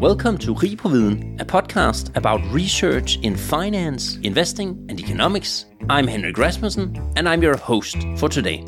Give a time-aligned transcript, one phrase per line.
[0.00, 5.64] Welcome to Rig på Viden, a podcast about research in finance, investing, and economics.
[5.88, 8.62] I'm Henrik Rasmussen, and I'm your host for today.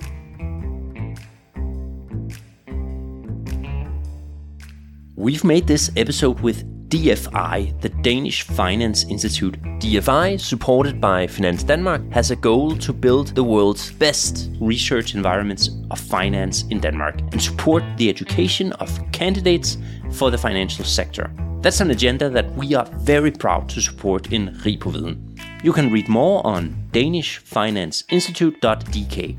[5.16, 9.60] We've made this episode with DFI, the Danish Finance Institute.
[9.80, 15.68] DFI, supported by Finance Denmark, has a goal to build the world's best research environments
[15.90, 19.76] of finance in Denmark and support the education of candidates
[20.12, 21.30] for the financial sector.
[21.60, 25.16] That's an agenda that we are very proud to support in Rig på Viden.
[25.64, 29.36] You can read more on danishfinanceinstitute.dk.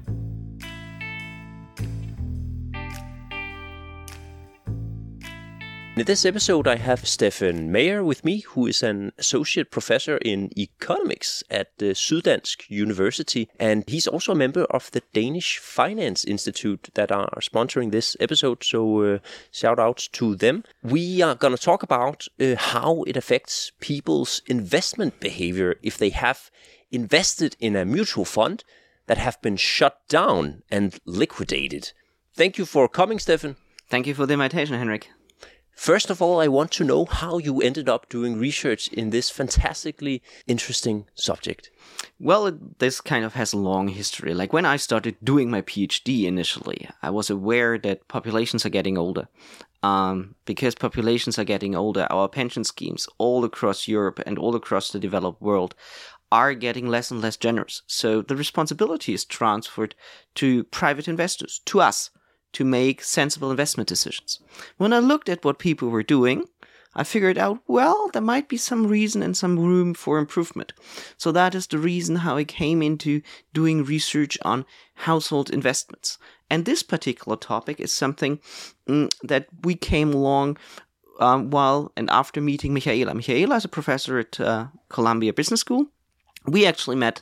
[5.99, 10.49] In this episode, I have Steffen Meyer with me, who is an associate professor in
[10.57, 16.87] economics at the Syddansk University, and he's also a member of the Danish Finance Institute
[16.93, 18.63] that are sponsoring this episode.
[18.63, 19.19] So, uh,
[19.51, 20.63] shout out to them.
[20.83, 26.11] We are going to talk about uh, how it affects people's investment behavior if they
[26.11, 26.49] have
[26.91, 28.63] invested in a mutual fund
[29.07, 31.91] that have been shut down and liquidated.
[32.33, 33.57] Thank you for coming, Stefan.
[33.89, 35.09] Thank you for the invitation, Henrik.
[35.79, 39.29] First of all, I want to know how you ended up doing research in this
[39.29, 41.71] fantastically interesting subject.
[42.19, 44.33] Well, this kind of has a long history.
[44.33, 48.97] Like when I started doing my PhD initially, I was aware that populations are getting
[48.97, 49.29] older.
[49.81, 54.91] Um, because populations are getting older, our pension schemes all across Europe and all across
[54.91, 55.75] the developed world
[56.29, 57.83] are getting less and less generous.
[57.87, 59.95] So the responsibility is transferred
[60.35, 62.09] to private investors, to us
[62.53, 64.39] to make sensible investment decisions.
[64.77, 66.45] When I looked at what people were doing,
[66.95, 70.73] I figured out, well, there might be some reason and some room for improvement.
[71.17, 73.21] So that is the reason how I came into
[73.53, 76.17] doing research on household investments.
[76.49, 78.39] And this particular topic is something
[78.87, 80.57] mm, that we came along
[81.19, 83.13] um, while and after meeting Michaela.
[83.13, 85.87] Michaela is a professor at uh, Columbia Business School.
[86.45, 87.21] We actually met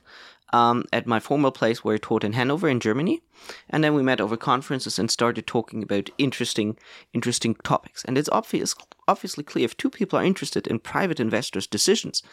[0.54, 3.22] um, at my former place where I taught in Hanover in Germany.
[3.70, 6.78] And then we met over conferences and started talking about interesting,
[7.14, 8.04] interesting topics.
[8.06, 8.74] And it's obvious,
[9.08, 12.24] obviously clear if two people are interested in private investors' decisions,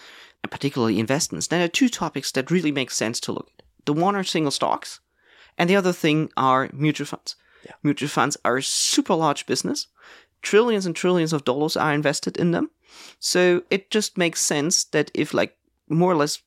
[0.43, 3.65] and particularly investments, then there are two topics that really make sense to look at.
[3.85, 5.01] The one are single stocks,
[5.59, 7.37] and the other thing are mutual funds.
[7.65, 7.73] Yeah.
[7.83, 9.89] Mutual funds are a super large business.
[10.43, 12.71] Trillions and trillions of dollars are invested in them.
[13.19, 15.57] So it just makes sense that if like
[15.89, 16.43] more or less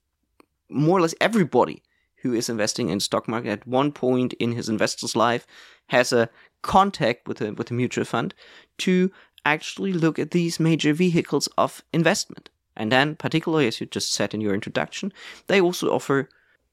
[0.69, 1.83] more or less everybody
[2.17, 5.45] who is investing in stock market at one point in his investor's life
[5.87, 6.29] has a
[6.61, 8.33] contact with a with a mutual fund
[8.77, 9.11] to
[9.45, 12.49] actually look at these major vehicles of investment.
[12.75, 15.13] And then, particularly as you just said in your introduction,
[15.47, 16.29] they also offer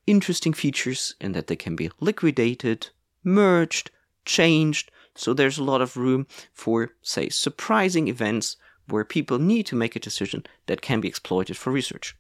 [0.07, 2.89] interesting features in that they can be liquidated,
[3.23, 3.91] merged,
[4.25, 4.91] changed.
[5.15, 8.57] So there's a lot of room for, say, surprising events
[8.89, 12.15] where people need to make a decision that can be exploited for research.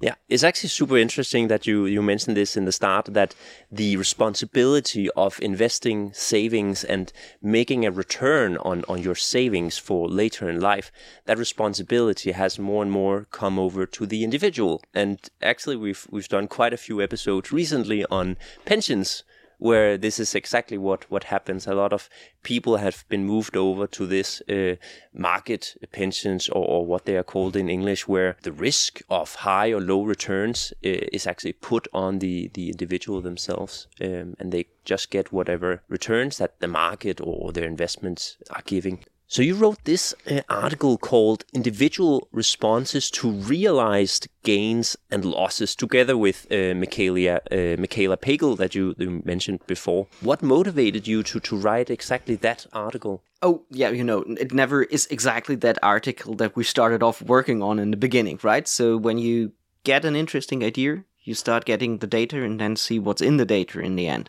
[0.00, 3.34] Yeah, it's actually super interesting that you you mentioned this in the start that
[3.72, 10.48] the responsibility of investing savings and making a return on on your savings for later
[10.48, 10.92] in life
[11.24, 14.80] that responsibility has more and more come over to the individual.
[14.94, 19.24] And actually we've we've done quite a few episodes recently on pensions
[19.58, 21.66] where this is exactly what what happens.
[21.66, 22.08] A lot of
[22.42, 24.76] people have been moved over to this uh,
[25.12, 29.72] market pensions or, or, what they are called in English, where the risk of high
[29.72, 34.66] or low returns uh, is actually put on the the individual themselves, um, and they
[34.84, 39.04] just get whatever returns that the market or their investments are giving.
[39.30, 46.16] So you wrote this uh, article called "Individual Responses to Realized Gains and Losses," together
[46.16, 50.06] with uh, Michaela uh, Michaela Pagel that you, you, mentioned before.
[50.22, 53.22] What motivated you to to write exactly that article?
[53.42, 57.62] Oh yeah, you know, it never is exactly that article that we started off working
[57.62, 58.66] on in the beginning, right?
[58.66, 59.52] So when you
[59.84, 63.44] get an interesting idea, you start getting the data and then see what's in the
[63.44, 64.28] data in the end.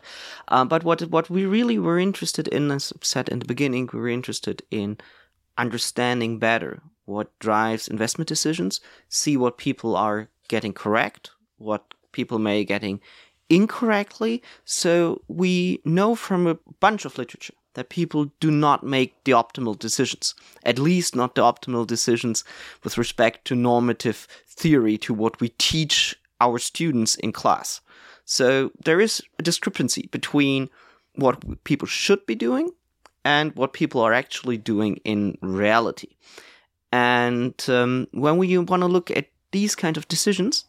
[0.50, 4.00] Uh, but what what we really were interested in, as said in the beginning, we
[4.00, 4.98] were interested in
[5.58, 12.64] understanding better what drives investment decisions, see what people are getting correct, what people may
[12.64, 13.02] getting
[13.50, 14.44] incorrectly.
[14.66, 19.78] So we know from a bunch of literature that people do not make the optimal
[19.78, 22.44] decisions, at least not the optimal decisions
[22.84, 27.82] with respect to normative theory, to what we teach our students in class.
[28.26, 30.70] So there is a discrepancy between
[31.16, 32.72] what people should be doing
[33.26, 36.16] and what people are actually doing in reality.
[36.92, 40.66] And um, when we want to look at these kind of decisions,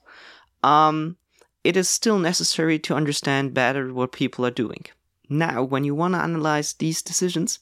[0.62, 1.16] um,
[1.64, 4.86] it is still necessary to understand better what people are doing.
[5.28, 7.60] Now, when you want to analyze these decisions,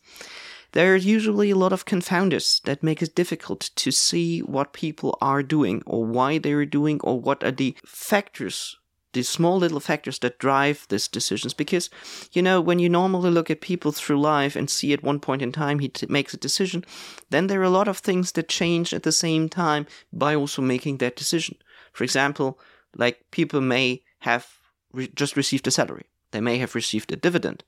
[0.72, 5.16] there are usually a lot of confounders that make it difficult to see what people
[5.20, 8.76] are doing or why they're doing or what are the factors
[9.12, 11.54] the small little factors that drive these decisions.
[11.54, 11.88] Because
[12.32, 15.42] you know when you normally look at people through life and see at one point
[15.42, 16.84] in time he t- makes a decision
[17.30, 20.62] then there are a lot of things that change at the same time by also
[20.62, 21.56] making that decision.
[21.92, 22.58] For example
[22.96, 24.46] like people may have
[24.92, 26.06] re- just received a salary.
[26.32, 27.64] They may have received a dividend.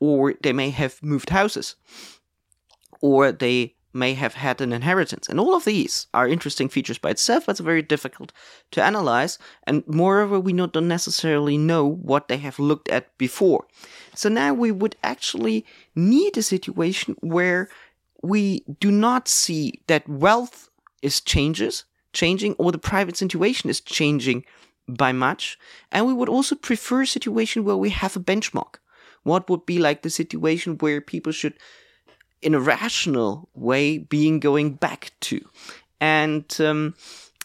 [0.00, 1.74] Or they may have moved houses
[3.00, 5.28] or they may have had an inheritance.
[5.28, 8.32] And all of these are interesting features by itself, but it's very difficult
[8.70, 9.38] to analyze.
[9.64, 13.66] And moreover, we don't necessarily know what they have looked at before.
[14.14, 15.64] So now we would actually
[15.94, 17.68] need a situation where
[18.22, 20.70] we do not see that wealth
[21.02, 24.44] is changes, changing, or the private situation is changing
[24.88, 25.58] by much.
[25.92, 28.76] And we would also prefer a situation where we have a benchmark.
[29.22, 31.54] What would be like the situation where people should
[32.42, 35.40] in a rational way being going back to.
[36.00, 36.94] And um,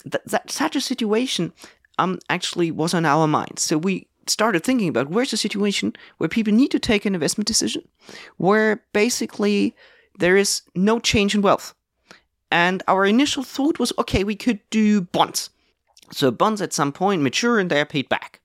[0.04, 1.54] th- that such a situation
[1.98, 3.62] um, actually was on our minds.
[3.62, 7.48] So we started thinking about where's a situation where people need to take an investment
[7.48, 7.88] decision,
[8.38, 9.76] where basically
[10.20, 11.74] there is no change in wealth.
[12.52, 15.50] And our initial thought was okay, we could do bonds.
[16.12, 18.40] So bonds at some point mature and they are paid back.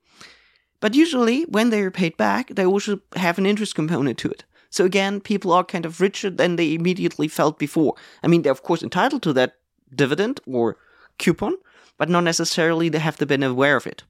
[0.81, 4.45] But usually, when they are paid back, they also have an interest component to it.
[4.70, 7.94] So again, people are kind of richer than they immediately felt before.
[8.23, 9.55] I mean, they're of course entitled to that
[9.94, 10.76] dividend or
[11.19, 11.55] coupon,
[11.97, 14.05] but not necessarily they have to been aware of it.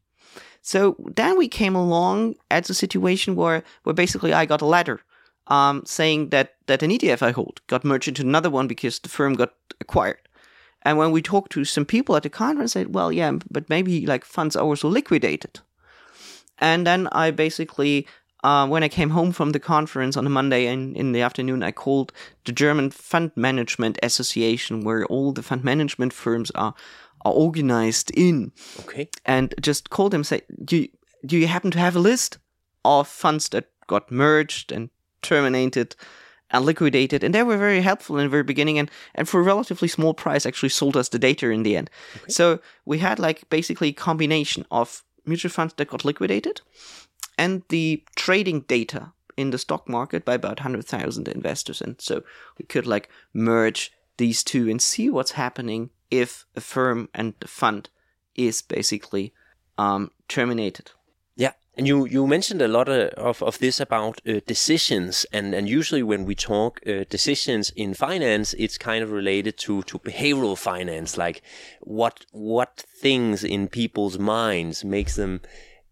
[0.63, 5.01] So then we came along at a situation where, where basically I got a letter
[5.47, 9.09] um, saying that, that an ETF I hold got merged into another one because the
[9.09, 10.19] firm got acquired.
[10.83, 14.07] And when we talked to some people at the conference, said, well, yeah, but maybe
[14.07, 15.61] like funds are also liquidated.
[16.59, 18.07] And then I basically
[18.45, 21.63] uh, when I came home from the conference on a Monday and in the afternoon,
[21.63, 22.13] I called
[22.45, 26.75] the German Fund Management Association, where all the fund management firms are
[27.25, 28.53] are organized in.
[28.81, 29.09] Okay.
[29.25, 30.89] And just called them, say, do you,
[31.27, 32.39] do you happen to have a list
[32.85, 34.89] of funds that got merged and
[35.21, 35.97] terminated
[36.51, 37.25] and liquidated?
[37.25, 40.15] And they were very helpful in the very beginning, and and for a relatively small
[40.15, 41.91] price, actually sold us the data in the end.
[42.17, 42.33] Okay.
[42.33, 46.61] So we had like basically a combination of mutual funds that got liquidated
[47.39, 51.81] and the trading data in the stock market by about 100,000 investors.
[51.81, 52.23] And so
[52.59, 57.47] we could like merge these two and see what's happening if a firm and the
[57.47, 57.89] fund
[58.35, 59.33] is basically
[59.79, 60.91] um, terminated.
[61.37, 65.55] Yeah, and you, you mentioned a lot of, of, of this about uh, decisions, and,
[65.55, 70.01] and usually when we talk uh, decisions in finance, it's kind of related to, to
[70.01, 71.43] behavioral finance, like
[71.81, 75.41] what what things in people's minds makes them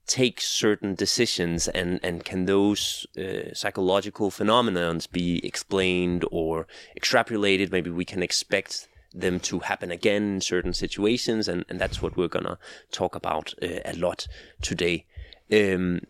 [0.06, 6.66] take certain decisions and and can those uh, psychological phenomena be explained or
[6.98, 7.72] extrapolated?
[7.72, 12.16] Maybe we can expect them to happen again in certain situations and and that's what
[12.16, 12.58] we're gonna
[12.90, 14.26] talk about uh, a lot
[14.62, 15.04] today.
[15.52, 16.00] Um,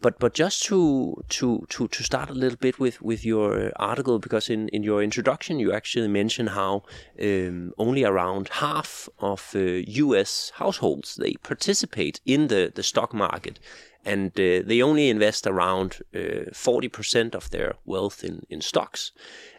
[0.00, 4.18] but but just to to to to start a little bit with with your article
[4.18, 6.82] because in in your introduction you actually mention how
[7.20, 10.52] um, only around half of uh, U.S.
[10.56, 13.58] households they participate in the the stock market.
[14.06, 19.12] And uh, they only invest around uh, forty percent of their wealth in, in stocks.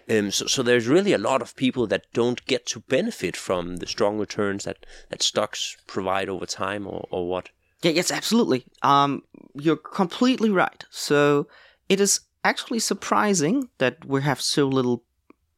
[0.08, 3.78] Um, so, so there's really a lot of people that don't get to benefit from
[3.78, 7.50] the strong returns that, that stocks provide over time, or, or what?
[7.86, 8.66] Yeah, yes, absolutely.
[8.82, 9.22] Um,
[9.54, 10.84] you're completely right.
[10.90, 11.46] So
[11.88, 15.04] it is actually surprising that we have so little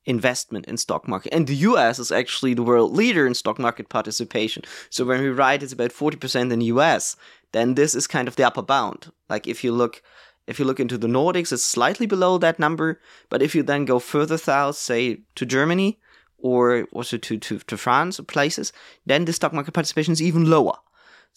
[0.06, 1.34] investment in stock market.
[1.34, 4.64] And the US is actually the world leader in stock market participation.
[4.90, 7.16] So when we write it's about 40% in the US,
[7.54, 9.10] then this is kind of the upper bound.
[9.30, 10.02] Like if you look
[10.48, 13.00] if you look into the Nordics, it's slightly below that number.
[13.30, 15.98] But if you then go further south, say to Germany
[16.38, 18.74] or also to, to, to France or places,
[19.06, 20.74] then the stock market participation is even lower.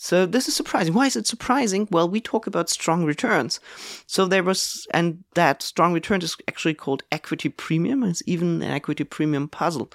[0.03, 0.95] So this is surprising.
[0.95, 1.87] Why is it surprising?
[1.91, 3.61] Well, we talk about strong returns.
[4.07, 8.03] So there was, and that strong return is actually called equity premium.
[8.05, 9.93] It's even an equity premium puzzle.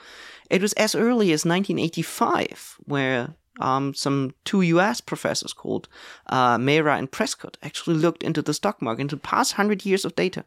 [0.51, 5.87] It was as early as 1985 where um, some two US professors called
[6.27, 10.05] uh, Mehra and Prescott actually looked into the stock market, into the past 100 years
[10.05, 10.45] of data,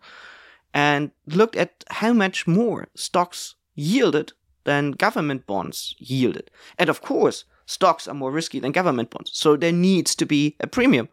[0.72, 6.48] and looked at how much more stocks yielded than government bonds yielded.
[6.78, 9.30] And of course, stocks are more risky than government bonds.
[9.32, 11.08] So there needs to be a premium.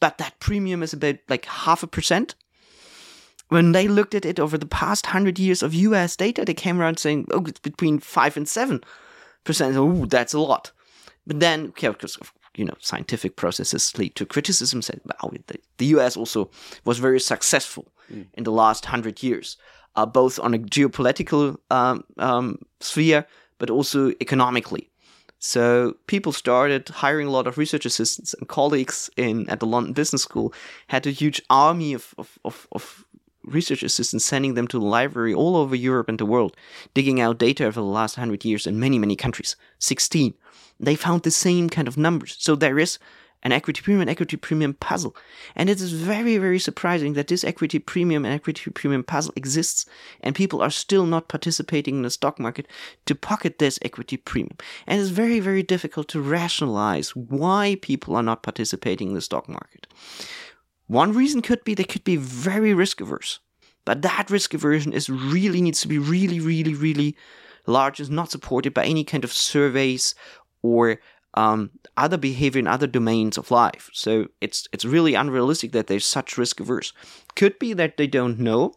[0.00, 2.34] But that premium is about like half a percent.
[3.48, 6.80] When they looked at it over the past hundred years of US data, they came
[6.80, 8.82] around saying, oh, it's between five and seven
[9.44, 9.76] percent.
[9.76, 10.72] Oh, that's a lot.
[11.26, 12.18] But then, okay, because
[12.56, 14.82] you know, scientific processes lead to criticism.
[14.82, 16.50] Said, wow, the, the US also
[16.84, 18.26] was very successful mm.
[18.34, 19.56] in the last hundred years.
[19.98, 23.26] uh, both on a geopolitical um, um, sphere,
[23.58, 24.88] but also economically.
[25.38, 29.92] So people started hiring a lot of research assistants and colleagues in at the London
[29.92, 30.52] Business School
[30.88, 33.04] had a huge army of, of, of, of
[33.44, 36.56] research assistants sending them to the library all over Europe and the world,
[36.92, 39.56] digging out data over the last hundred years in many, many countries.
[39.78, 40.34] 16.
[40.80, 42.36] They found the same kind of numbers.
[42.38, 42.98] So there is
[43.42, 45.14] an equity premium and equity premium puzzle.
[45.54, 49.86] And it is very, very surprising that this equity premium and equity premium puzzle exists
[50.20, 52.66] and people are still not participating in the stock market
[53.06, 54.56] to pocket this equity premium.
[54.86, 59.48] And it's very, very difficult to rationalize why people are not participating in the stock
[59.48, 59.86] market.
[60.88, 63.40] One reason could be they could be very risk averse.
[63.84, 67.16] But that risk aversion is really needs to be really, really, really
[67.66, 70.14] large, is not supported by any kind of surveys
[70.62, 71.00] or
[71.34, 73.90] um, other behavior in other domains of life.
[73.92, 76.92] So it's it's really unrealistic that they're such risk averse.
[77.34, 78.74] Could be that they don't know,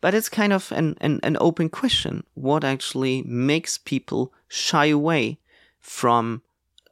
[0.00, 2.24] but it's kind of an, an, an open question.
[2.34, 5.38] What actually makes people shy away
[5.80, 6.42] from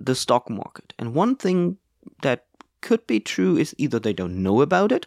[0.00, 0.92] the stock market?
[0.98, 1.78] And one thing
[2.22, 2.44] that
[2.80, 5.06] could be true is either they don't know about it,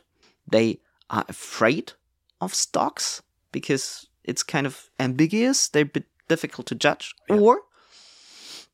[0.49, 0.79] they
[1.09, 1.93] are afraid
[2.41, 7.37] of stocks because it's kind of ambiguous, they're a bit difficult to judge, yeah.
[7.37, 7.61] or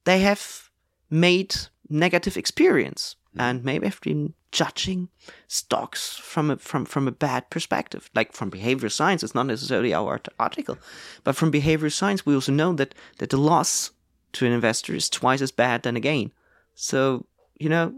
[0.04, 0.65] they have
[1.10, 1.56] made
[1.90, 3.42] negative experience mm.
[3.42, 5.10] and maybe have been judging
[5.48, 9.94] stocks from a from from a bad perspective like from behavioral science it's not necessarily
[9.94, 10.78] our article
[11.26, 13.92] but from behavioral science we also know that that the loss
[14.32, 16.32] to an investor is twice as bad than a gain
[16.74, 17.26] so
[17.60, 17.94] you know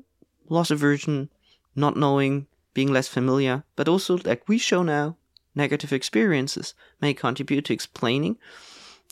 [0.49, 1.29] loss aversion
[1.75, 5.15] not knowing being less familiar but also like we show now
[5.53, 8.35] negative experiences may contribute to explaining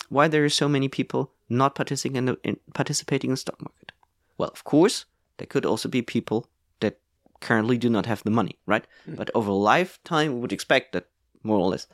[0.09, 3.61] why there are so many people not participating in, the, in participating in the stock
[3.61, 3.91] market?
[4.37, 5.05] Well, of course,
[5.37, 6.47] there could also be people
[6.79, 6.99] that
[7.39, 8.85] currently do not have the money, right?
[9.07, 9.17] Mm.
[9.17, 11.07] But over a lifetime, we would expect that
[11.43, 11.87] more or less,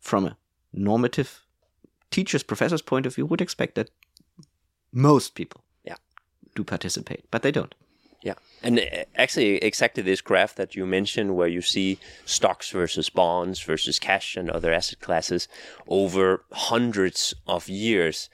[0.00, 0.36] from a
[0.72, 1.42] normative
[2.10, 3.90] teacher's professor's point of view, would expect that
[4.92, 5.96] most people yeah.
[6.54, 7.74] do participate, but they don't.
[8.22, 13.08] Yeah, and uh, actually, exactly this graph that you mentioned, where you see stocks versus
[13.08, 15.46] bonds versus cash and other asset classes
[15.86, 18.28] over hundreds of years,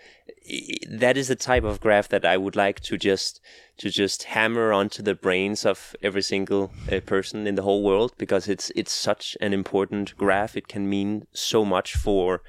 [0.88, 3.40] that is the type of graph that I would like to just
[3.76, 8.12] to just hammer onto the brains of every single uh, person in the whole world
[8.16, 10.56] because it's it's such an important graph.
[10.56, 12.42] It can mean so much for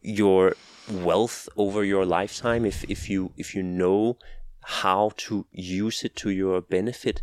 [0.00, 0.56] your
[0.90, 4.16] wealth over your lifetime if if you if you know
[4.62, 7.22] how to use it to your benefit.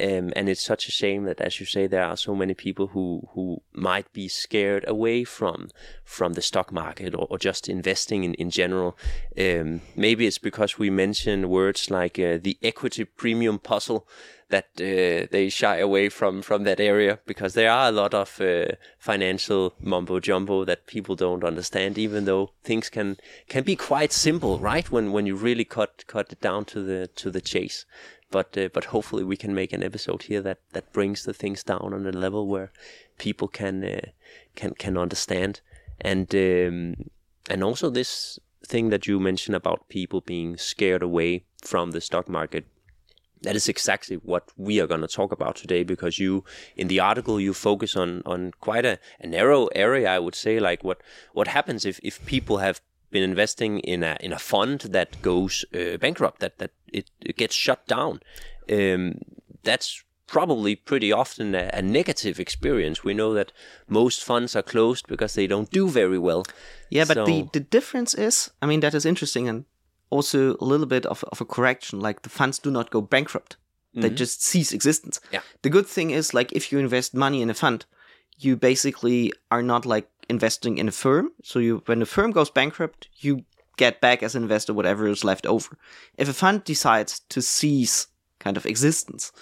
[0.00, 2.86] Um, and it's such a shame that, as you say, there are so many people
[2.88, 5.68] who, who might be scared away from
[6.04, 8.96] from the stock market or, or just investing in in general.
[9.38, 14.08] Um, maybe it's because we mention words like uh, the equity premium puzzle
[14.50, 18.40] that uh, they shy away from from that area because there are a lot of
[18.40, 18.66] uh,
[18.98, 23.16] financial mumbo jumbo that people don't understand even though things can
[23.48, 24.90] can be quite simple right?
[24.90, 27.86] When when you really cut cut it down to the to the chase.
[28.30, 31.64] But uh, but hopefully we can make an episode here that that brings the things
[31.64, 32.70] down on a level where
[33.18, 34.10] people can uh,
[34.54, 35.60] can can understand.
[36.00, 37.10] And um,
[37.48, 42.28] and also this thing that you mentioned about people being scared away from the stock
[42.28, 42.66] market
[43.42, 46.44] that is exactly what we are going to talk about today because you
[46.76, 50.60] in the article you focus on on quite a, a narrow area i would say
[50.60, 51.00] like what
[51.32, 52.80] what happens if if people have
[53.10, 57.36] been investing in a in a fund that goes uh, bankrupt that that it, it,
[57.36, 58.20] gets shut down?
[58.70, 59.18] Um,
[59.62, 63.02] that's probably pretty often a, a, negative experience.
[63.02, 63.52] We know that
[63.88, 66.44] most funds are closed because they don't do very well.
[66.88, 69.64] Yeah but so, the the difference is i mean that is interesting and
[70.10, 73.56] also a little bit of, of a correction like the funds do not go bankrupt.
[73.56, 74.02] Mm-hmm.
[74.02, 75.20] they just cease existence.
[75.32, 75.40] Yeah.
[75.62, 77.86] The good thing is like if you invest money in a fund
[78.38, 81.30] you basically are not like investing in a firm.
[81.42, 83.44] So you when the firm goes bankrupt you
[83.76, 85.76] get back as an investor whatever is left over.
[86.16, 89.32] If a fund decides to cease kind of existence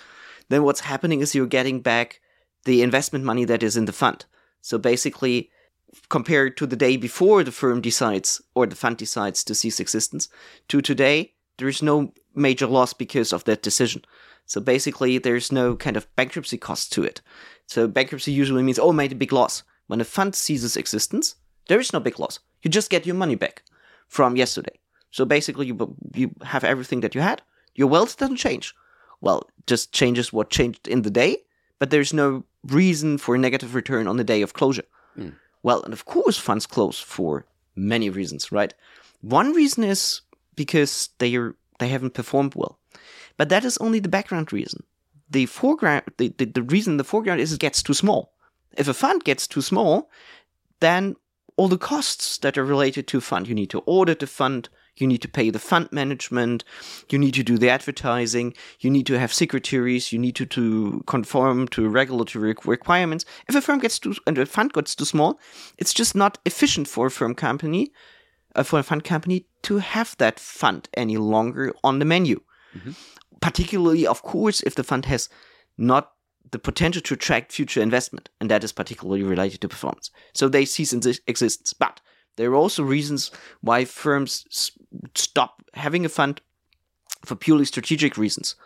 [0.48, 2.20] then what's happening is you're getting back
[2.64, 4.24] the investment money that is in the fund.
[4.62, 5.50] So basically
[6.08, 10.28] compared to the day before the firm decides or the fund decides to cease existence
[10.68, 14.04] to today, there is no major loss because of that decision.
[14.46, 17.20] So basically, there's no kind of bankruptcy cost to it.
[17.66, 19.62] So bankruptcy usually means, oh, made a big loss.
[19.88, 21.34] When a fund ceases existence,
[21.68, 22.38] there is no big loss.
[22.62, 23.62] You just get your money back
[24.06, 24.78] from yesterday.
[25.10, 27.42] So basically, you you have everything that you had.
[27.74, 28.74] Your wealth doesn't change.
[29.20, 31.38] Well, just changes what changed in the day,
[31.78, 34.84] but there's no reason for a negative return on the day of closure.
[35.16, 35.34] Mm.
[35.62, 38.72] Well, and of course, funds close for many reasons, right?
[39.20, 40.22] One reason is
[40.54, 42.78] because they are they haven't performed well,
[43.36, 44.84] but that is only the background reason.
[45.30, 48.32] The foreground, the, the, the reason the foreground is it gets too small.
[48.76, 50.10] If a fund gets too small,
[50.80, 51.16] then
[51.56, 53.48] all the costs that are related to fund.
[53.48, 54.68] You need to audit the fund.
[55.00, 56.64] You need to pay the fund management.
[57.10, 58.54] You need to do the advertising.
[58.80, 60.12] You need to have secretaries.
[60.12, 63.24] You need to, to conform to regulatory requirements.
[63.48, 65.38] If a firm gets too, and a fund gets too small,
[65.76, 67.92] it's just not efficient for a firm company,
[68.54, 72.40] uh, for a fund company to have that fund any longer on the menu.
[72.76, 72.92] Mm-hmm.
[73.40, 75.28] Particularly, of course, if the fund has
[75.76, 76.12] not
[76.50, 80.10] the potential to attract future investment, and that is particularly related to performance.
[80.32, 81.72] So they cease existence.
[81.72, 82.00] But
[82.38, 83.30] there are also reasons
[83.60, 84.70] why firms
[85.14, 86.40] stop having a fund
[87.24, 88.56] for purely strategic reasons.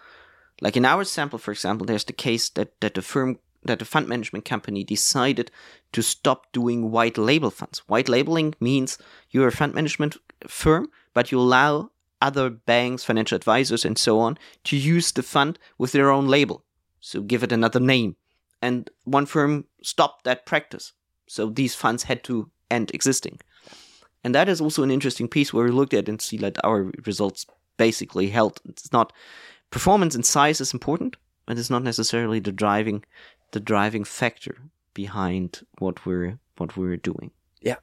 [0.60, 3.84] Like in our sample, for example, there's the case that, that the firm that the
[3.84, 5.48] fund management company decided
[5.92, 7.78] to stop doing white label funds.
[7.86, 8.98] White labeling means
[9.30, 10.16] you're a fund management
[10.48, 15.60] firm, but you allow other banks, financial advisors, and so on to use the fund
[15.78, 16.64] with their own label
[17.02, 18.16] so give it another name.
[18.62, 20.92] And one firm stopped that practice.
[21.28, 23.40] So these funds had to end existing.
[24.24, 26.90] And that is also an interesting piece where we looked at and see that our
[27.06, 28.60] results basically held.
[28.68, 29.12] It's not
[29.70, 33.04] performance and size is important, but it's not necessarily the driving
[33.50, 34.56] the driving factor
[34.94, 37.30] behind what we're what we're doing.
[37.60, 37.76] Yeah.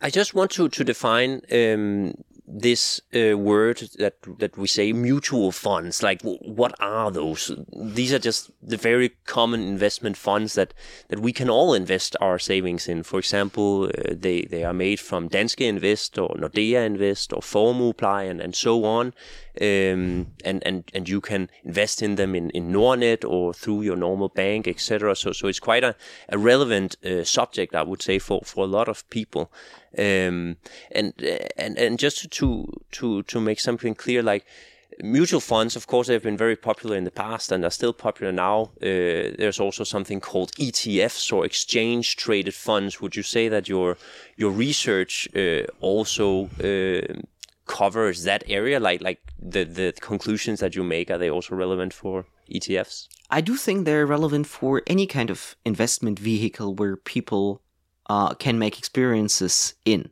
[0.00, 2.14] I just want to to define um,
[2.52, 6.02] this uh, word that that we say mutual funds.
[6.02, 7.50] Like what are those?
[7.72, 10.74] These are just the very common investment funds that
[11.08, 13.02] that we can all invest our savings in.
[13.04, 18.30] For example uh, they they are made from Danske Invest or Nordea Invest or Formuepleje
[18.30, 19.14] and, and so on.
[19.60, 22.74] Um, and and and you can invest in them in in
[23.24, 25.94] or through your normal bank etc so so it's quite a,
[26.30, 29.50] a relevant uh, subject I would say for for a lot of people.
[29.98, 30.56] Um,
[30.90, 31.12] and
[31.58, 32.66] and and just to to
[32.98, 34.44] to to make something clear, like
[35.02, 38.32] mutual funds, of course, they've been very popular in the past and are still popular
[38.32, 38.70] now.
[38.82, 43.00] Uh, there's also something called ETFs or exchange traded funds.
[43.00, 43.96] Would you say that your
[44.36, 47.22] your research uh, also uh,
[47.66, 48.80] covers that area?
[48.80, 53.08] Like like the the conclusions that you make are they also relevant for ETFs?
[53.30, 57.62] I do think they're relevant for any kind of investment vehicle where people
[58.10, 60.10] uh, can make experiences in.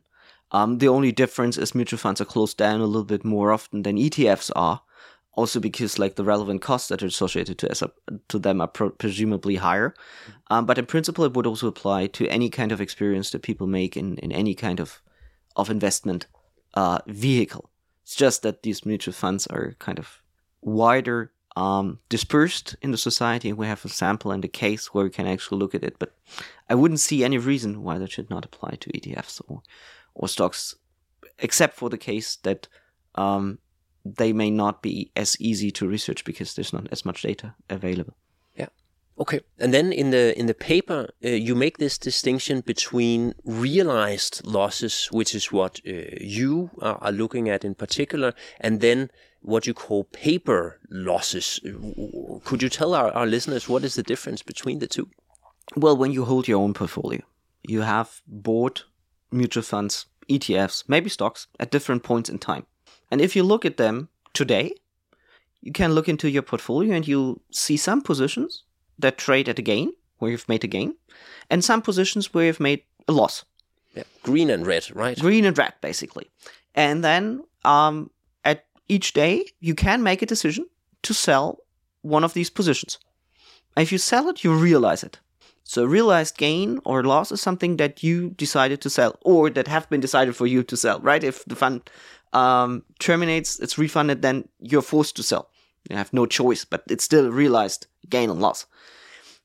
[0.51, 3.83] Um, the only difference is mutual funds are closed down a little bit more often
[3.83, 4.81] than ETFs are.
[5.33, 7.91] Also, because like the relevant costs that are associated to
[8.27, 9.93] to them are pro- presumably higher,
[10.49, 13.65] um, but in principle, it would also apply to any kind of experience that people
[13.65, 15.01] make in, in any kind of
[15.55, 16.27] of investment
[16.73, 17.69] uh, vehicle.
[18.03, 20.21] It's just that these mutual funds are kind of
[20.61, 23.53] wider um, dispersed in the society.
[23.53, 26.13] We have a sample and a case where we can actually look at it, but
[26.69, 29.61] I wouldn't see any reason why that should not apply to ETFs or,
[30.13, 30.75] or stocks,
[31.39, 32.67] except for the case that
[33.15, 33.59] um,
[34.05, 38.15] they may not be as easy to research because there's not as much data available.
[38.55, 38.67] Yeah.
[39.19, 39.41] Okay.
[39.59, 45.07] And then in the in the paper, uh, you make this distinction between realized losses,
[45.11, 49.09] which is what uh, you are, looking at in particular, and then
[49.41, 51.59] what you call paper losses.
[52.43, 55.09] Could you tell our, our listeners what is the difference between the two?
[55.75, 57.21] Well, when you hold your own portfolio,
[57.63, 58.85] you have bought
[59.31, 62.65] mutual funds, ETFs, maybe stocks at different points in time.
[63.09, 64.73] And if you look at them today,
[65.61, 68.63] you can look into your portfolio and you'll see some positions
[68.99, 70.95] that trade at a gain, where you've made a gain,
[71.49, 73.45] and some positions where you've made a loss.
[73.95, 74.03] Yeah.
[74.23, 75.19] Green and red, right?
[75.19, 76.29] Green and red, basically.
[76.75, 78.09] And then um,
[78.45, 80.65] at each day you can make a decision
[81.03, 81.59] to sell
[82.01, 82.97] one of these positions.
[83.75, 85.19] And if you sell it, you realize it.
[85.71, 89.89] So realized gain or loss is something that you decided to sell or that have
[89.89, 91.23] been decided for you to sell, right?
[91.23, 91.89] If the fund
[92.33, 95.49] um, terminates, it's refunded, then you're forced to sell.
[95.89, 98.65] You have no choice, but it's still realized gain and loss.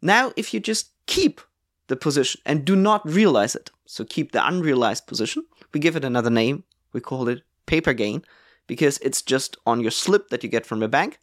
[0.03, 1.41] Now, if you just keep
[1.87, 6.05] the position and do not realize it, so keep the unrealized position, we give it
[6.05, 6.65] another name.
[6.93, 8.25] We call it paper gain
[8.67, 11.21] because it's just on your slip that you get from the bank,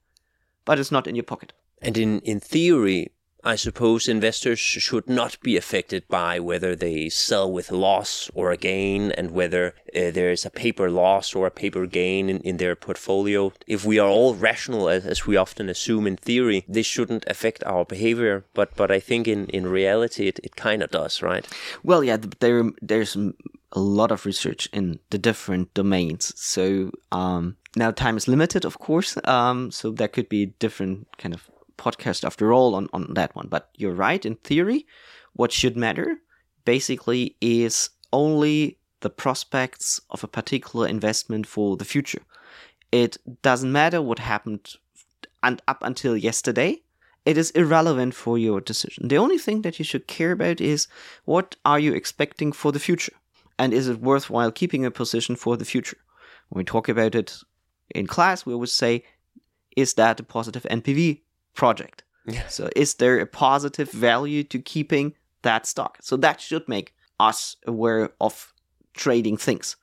[0.63, 1.51] but it's not in your pocket.
[1.81, 3.11] And in, in theory,
[3.45, 8.57] I suppose investors should not be affected by whether they sell with loss or a
[8.57, 12.57] gain and whether uh, there is a paper loss or a paper gain in, in
[12.57, 13.51] their portfolio.
[13.67, 17.63] If we are all rational, as, as we often assume in theory, this shouldn't affect
[17.65, 18.45] our behavior.
[18.53, 21.45] But but I think in, in reality, it, it kind of does, right?
[21.83, 23.17] Well, yeah, there there's
[23.73, 26.33] a lot of research in the different domains.
[26.39, 29.17] So um, now time is limited, of course.
[29.25, 31.49] Um, so there could be different kind of
[31.83, 33.47] podcast after all on, on that one.
[33.49, 34.25] But you're right.
[34.25, 34.85] In theory,
[35.33, 36.17] what should matter
[36.65, 42.21] basically is only the prospects of a particular investment for the future.
[42.91, 44.75] It doesn't matter what happened
[45.43, 46.81] and up until yesterday,
[47.25, 49.09] it is irrelevant for your decision.
[49.09, 50.87] The only thing that you should care about is
[51.25, 53.13] what are you expecting for the future?
[53.59, 55.97] And is it worthwhile keeping a position for the future?
[56.49, 57.37] When we talk about it
[57.93, 59.03] in class, we always say,
[59.75, 61.21] is that a positive NPV
[61.53, 62.03] project?
[62.25, 62.47] Yeah.
[62.47, 65.97] So is there a positive value to keeping that stock?
[66.01, 68.53] So that should make us aware of
[68.93, 69.75] trading things.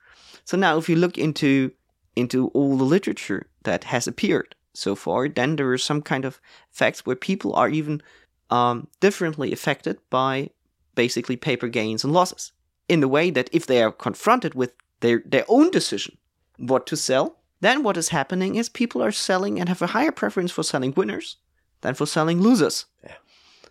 [0.44, 1.72] So now if you look into
[2.16, 6.40] into all the literature that has appeared so far, then there are some kind of
[6.70, 8.02] facts where people are even
[8.50, 10.50] um, differently affected by
[10.94, 12.52] basically paper gains and losses.
[12.88, 16.18] In the way that if they are confronted with their, their own decision
[16.56, 20.12] what to sell, then what is happening is people are selling and have a higher
[20.12, 21.36] preference for selling winners
[21.80, 22.86] than for selling losers.
[23.02, 23.14] Yeah.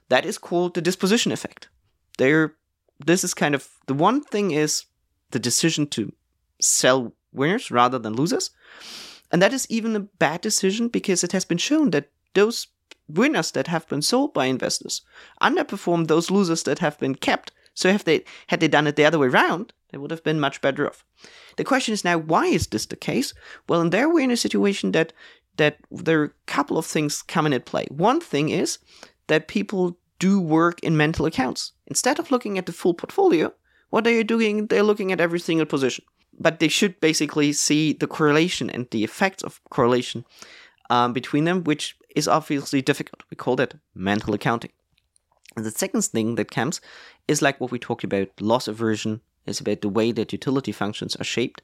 [0.09, 1.69] That is called the disposition effect.
[2.17, 2.55] They're,
[3.05, 4.85] this is kind of the one thing is
[5.31, 6.11] the decision to
[6.59, 8.51] sell winners rather than losers.
[9.31, 12.67] And that is even a bad decision because it has been shown that those
[13.07, 15.01] winners that have been sold by investors
[15.41, 17.51] underperform those losers that have been kept.
[17.73, 20.39] So if they had they done it the other way around, they would have been
[20.39, 21.03] much better off.
[21.57, 23.33] The question is now, why is this the case?
[23.67, 25.13] Well, in there we're in a situation that
[25.57, 27.85] that there are a couple of things coming at play.
[27.89, 28.79] One thing is
[29.27, 31.73] that people do work in mental accounts.
[31.87, 33.53] Instead of looking at the full portfolio,
[33.89, 36.05] what are doing, they're looking at every single position.
[36.39, 40.25] But they should basically see the correlation and the effects of correlation
[40.89, 43.23] um, between them, which is obviously difficult.
[43.29, 44.71] We call that mental accounting.
[45.55, 46.81] And the second thing that comes
[47.27, 51.15] is like what we talked about loss aversion, is about the way that utility functions
[51.15, 51.61] are shaped,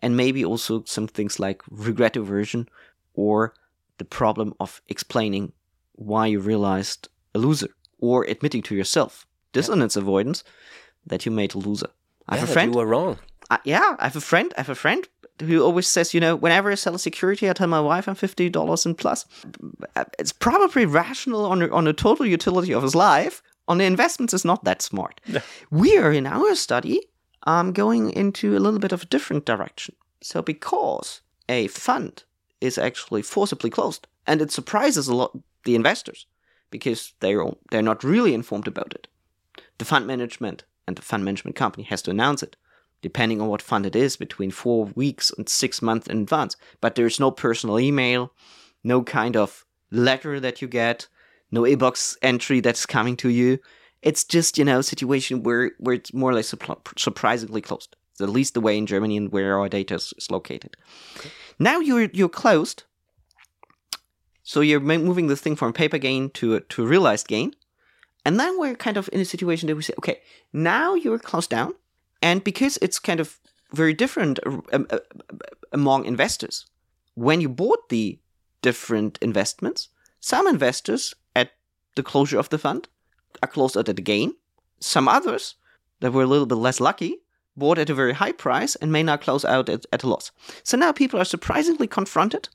[0.00, 2.68] and maybe also some things like regret aversion
[3.14, 3.54] or
[3.98, 5.52] the problem of explaining
[5.94, 10.42] why you realized a loser or admitting to yourself dissonance avoidance
[11.06, 11.88] that you made a loser.
[12.28, 12.72] I Yeah, have a friend.
[12.72, 13.18] You were wrong.
[13.50, 14.52] Uh, yeah, I have a friend.
[14.56, 15.06] I have a friend
[15.40, 18.14] who always says, you know, whenever I sell a security, I tell my wife I'm
[18.16, 19.26] fifty dollars and plus.
[20.18, 23.42] It's probably rational on on the total utility of his life.
[23.66, 25.20] On the investments, is not that smart.
[25.70, 27.00] we are in our study
[27.46, 29.94] um, going into a little bit of a different direction.
[30.20, 32.24] So because a fund
[32.64, 36.26] is actually forcibly closed, and it surprises a lot the investors
[36.70, 39.08] because they're they're not really informed about it.
[39.78, 42.56] The fund management and the fund management company has to announce it
[43.04, 46.56] depending on what fund it is, between four weeks and six months in advance.
[46.80, 48.32] But there's no personal email,
[48.82, 51.06] no kind of letter that you get,
[51.50, 53.58] no inbox entry that's coming to you.
[54.00, 56.54] It's just, you know, a situation where, where it's more or less
[56.96, 57.94] surprisingly closed.
[58.20, 60.76] At least the way in Germany and where our data is, located.
[61.58, 62.84] Now you're you're closed.
[64.42, 67.54] So you're moving this thing from paper gain to a, to realized gain.
[68.26, 70.20] And then we're kind of in a situation that we say, okay,
[70.52, 71.74] now you're closed down.
[72.22, 73.38] And because it's kind of
[73.72, 74.98] very different uh, um, uh,
[75.72, 76.66] among investors,
[77.14, 78.18] when you bought the
[78.62, 79.88] different investments,
[80.20, 81.52] some investors at
[81.96, 82.88] the closure of the fund
[83.42, 84.34] are closed out at a gain.
[84.80, 85.56] Some others
[86.00, 87.23] that were a little bit less lucky
[87.56, 90.32] bought at a very high price and may now close out at, at a loss.
[90.62, 92.48] So now people are surprisingly confronted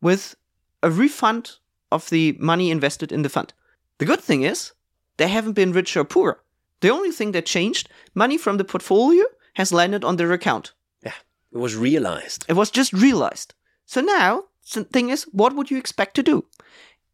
[0.00, 0.36] with
[0.82, 1.56] a refund
[1.90, 3.52] of the money invested in the fund.
[3.98, 4.72] The good thing is
[5.16, 6.40] they haven't been richer or poorer.
[6.80, 10.72] The only thing that changed, money from the portfolio has landed on their account.
[11.02, 11.14] Yeah,
[11.52, 12.44] it was realized.
[12.48, 13.54] It was just realized.
[13.86, 16.44] So now, the thing is, what would you expect to do?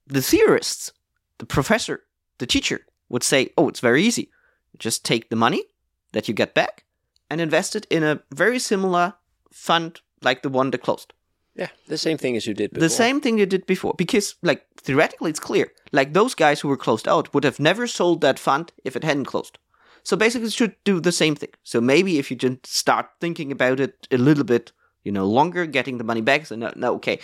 [0.06, 0.92] The theorists,
[1.38, 2.04] the professor,
[2.38, 4.30] the teacher would say, oh, it's very easy.
[4.78, 5.64] Just take the money
[6.12, 6.84] that you get back
[7.30, 9.14] and invest it in a very similar
[9.52, 11.12] fund like the one that closed.
[11.54, 12.80] Yeah, the same thing as you did before.
[12.80, 13.94] The same thing you did before.
[13.96, 15.72] Because, like, theoretically, it's clear.
[15.92, 19.04] Like, those guys who were closed out would have never sold that fund if it
[19.04, 19.58] hadn't closed.
[20.02, 21.50] So basically, it should do the same thing.
[21.62, 24.72] So maybe if you just start thinking about it a little bit,
[25.04, 26.46] you know, longer, getting the money back.
[26.46, 27.18] So now, now okay,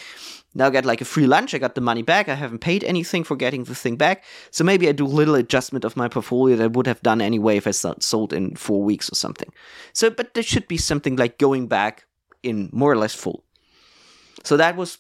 [0.55, 1.55] now I got like a free lunch.
[1.55, 2.29] I got the money back.
[2.29, 4.25] I haven't paid anything for getting the thing back.
[4.51, 7.21] So maybe I do a little adjustment of my portfolio that I would have done
[7.21, 9.53] anyway if I sold in four weeks or something.
[9.93, 12.07] So, but there should be something like going back
[12.43, 13.45] in more or less full.
[14.45, 14.99] So that was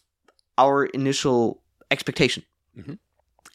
[0.58, 2.42] our initial expectation.
[2.76, 2.98] Mhm.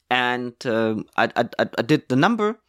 [0.10, 2.60] And um, I, I, I I did the number.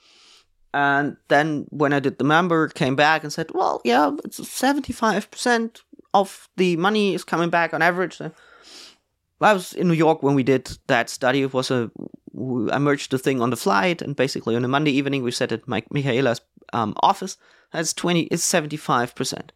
[0.74, 5.82] And then when I did the number, came back and said, well, yeah, it's 75%
[6.14, 8.16] of the money is coming back on average.
[8.16, 8.32] So
[9.40, 11.42] I was in New York when we did that study.
[11.42, 11.90] It was a,
[12.70, 15.52] I merged the thing on the flight and basically on a Monday evening, we sat
[15.52, 16.40] at Mike, Michaela's
[16.72, 17.36] um, office.
[17.72, 19.50] That's 20, it's 75%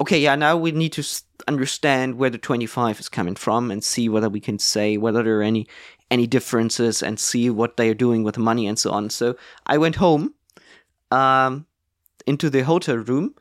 [0.00, 1.04] okay, yeah, now we need to
[1.46, 5.38] understand where the 25 is coming from and see whether we can say whether there
[5.38, 5.66] are any
[6.10, 9.08] any differences and see what they are doing with the money and so on.
[9.10, 10.34] So I went home
[11.12, 11.66] um,
[12.26, 13.34] into the hotel room,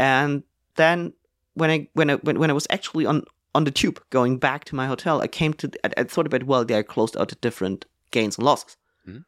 [0.00, 0.42] and
[0.74, 1.12] then
[1.58, 4.64] when I when I when, when I was actually on on the tube going back
[4.64, 7.32] to my hotel, I came to I, I thought about well, they are closed out
[7.32, 8.76] at different gains and losses.
[9.04, 9.18] Hmm.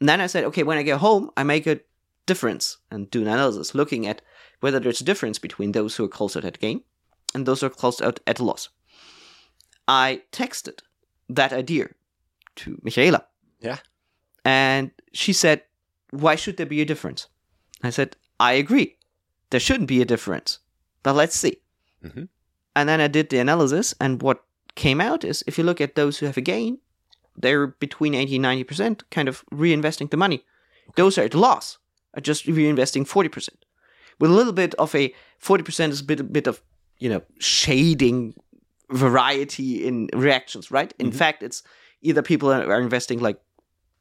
[0.00, 1.80] And then I said, okay, when I get home, I make a
[2.26, 4.20] difference and do an analysis looking at
[4.60, 6.82] whether there's a difference between those who are closed out at gain
[7.34, 8.68] and those who are closed out at a loss.
[9.86, 10.80] I texted
[11.30, 11.88] that idea
[12.56, 13.24] to Michaela
[13.60, 13.78] Yeah.
[14.44, 15.62] and she said,
[16.10, 17.28] Why should there be a difference?
[17.82, 18.96] I said, I agree.
[19.50, 20.58] There shouldn't be a difference.
[21.02, 21.56] But let's see.
[22.14, 22.28] Mhm.
[22.76, 24.44] And then I did the analysis, and what
[24.74, 26.78] came out is if you look at those who have a gain,
[27.36, 30.44] they're between 80 and 90% kind of reinvesting the money.
[30.96, 31.78] Those are at a loss
[32.14, 33.64] are just reinvesting 40%.
[34.20, 36.60] With a little bit of a 40% is a bit, a bit of,
[36.98, 38.34] you know, shading
[38.90, 40.92] variety in reactions, right?
[40.98, 41.62] In fact, it's
[42.02, 43.38] either people are investing like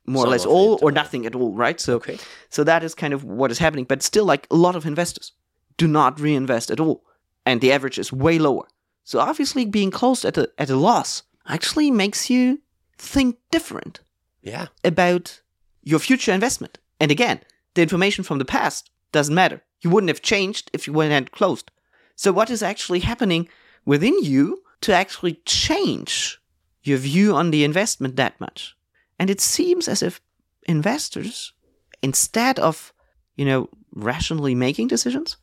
[0.05, 1.79] more Some or less all it, or or- nothing at all, right?
[1.79, 2.17] So Okay.
[2.49, 3.85] so that is kind of what is happening.
[3.85, 5.33] But still, like a lot of investors
[5.77, 7.03] do not reinvest at all,
[7.47, 8.67] and the average is way lower.
[9.03, 12.59] So obviously, being closed at a at a loss actually makes you
[12.97, 14.01] think different
[14.41, 14.67] Yeah.
[14.83, 15.41] about
[15.83, 16.79] your future investment.
[16.99, 17.39] And again,
[17.73, 19.59] the information from the past doesn't matter.
[19.83, 21.71] You wouldn't have changed if you went closed.
[22.15, 23.49] So what is actually happening
[23.85, 24.41] within you
[24.81, 26.39] to actually change
[26.83, 28.75] your view on the investment that much?
[29.19, 30.19] And it seems as if
[30.67, 31.53] investors,
[32.01, 32.93] instead of,
[33.35, 35.37] you know, rationally making decisions,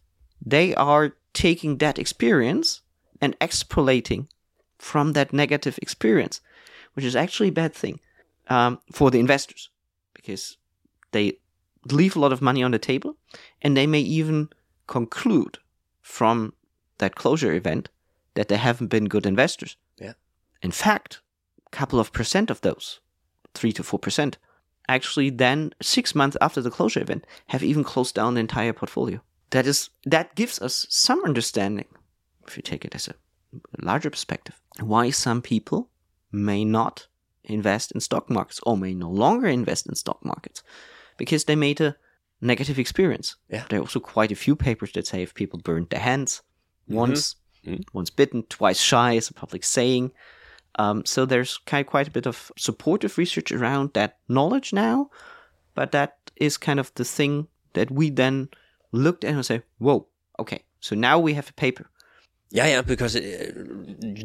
[0.47, 2.81] they are taking that experience
[3.21, 4.29] and extrapolating
[4.79, 6.41] from that negative experience,
[6.95, 8.01] which is actually a bad thing
[8.49, 9.71] um, for the investors
[10.15, 10.57] because
[11.13, 11.39] they
[11.91, 13.17] leave a lot of money on the table
[13.61, 14.49] and they may even
[14.87, 15.59] conclude
[16.01, 16.53] from
[16.99, 17.89] that closure event
[18.35, 19.77] that they haven't been good investors.
[19.99, 20.15] Yeah.
[20.63, 21.21] In fact,
[21.67, 23.01] a couple of percent of those,
[23.55, 24.39] three to four percent,
[24.89, 29.21] actually then six months after the closure event have even closed down the entire portfolio.
[29.55, 31.87] That is that gives us some understanding,
[32.49, 33.15] if you take it as a
[33.81, 35.91] larger perspective, why some people
[36.33, 37.07] may not
[37.45, 40.65] invest in stock markets or may no longer invest in stock markets
[41.19, 41.95] because they made a
[42.41, 43.37] negative experience.
[43.49, 43.65] Yeah.
[43.69, 46.43] There are also quite a few papers that say if people burned their hands
[46.89, 47.85] once, Mhm.
[47.93, 50.11] once bitten, twice shy is a public saying.
[50.79, 55.11] Um, so there's kind of quite a bit of supportive research around that knowledge now,
[55.75, 58.49] but that is kind of the thing that we then
[58.95, 60.07] looked at and say, "Whoa,
[60.39, 61.87] okay, so now we have a paper."
[62.51, 63.53] Yeah, yeah, because uh,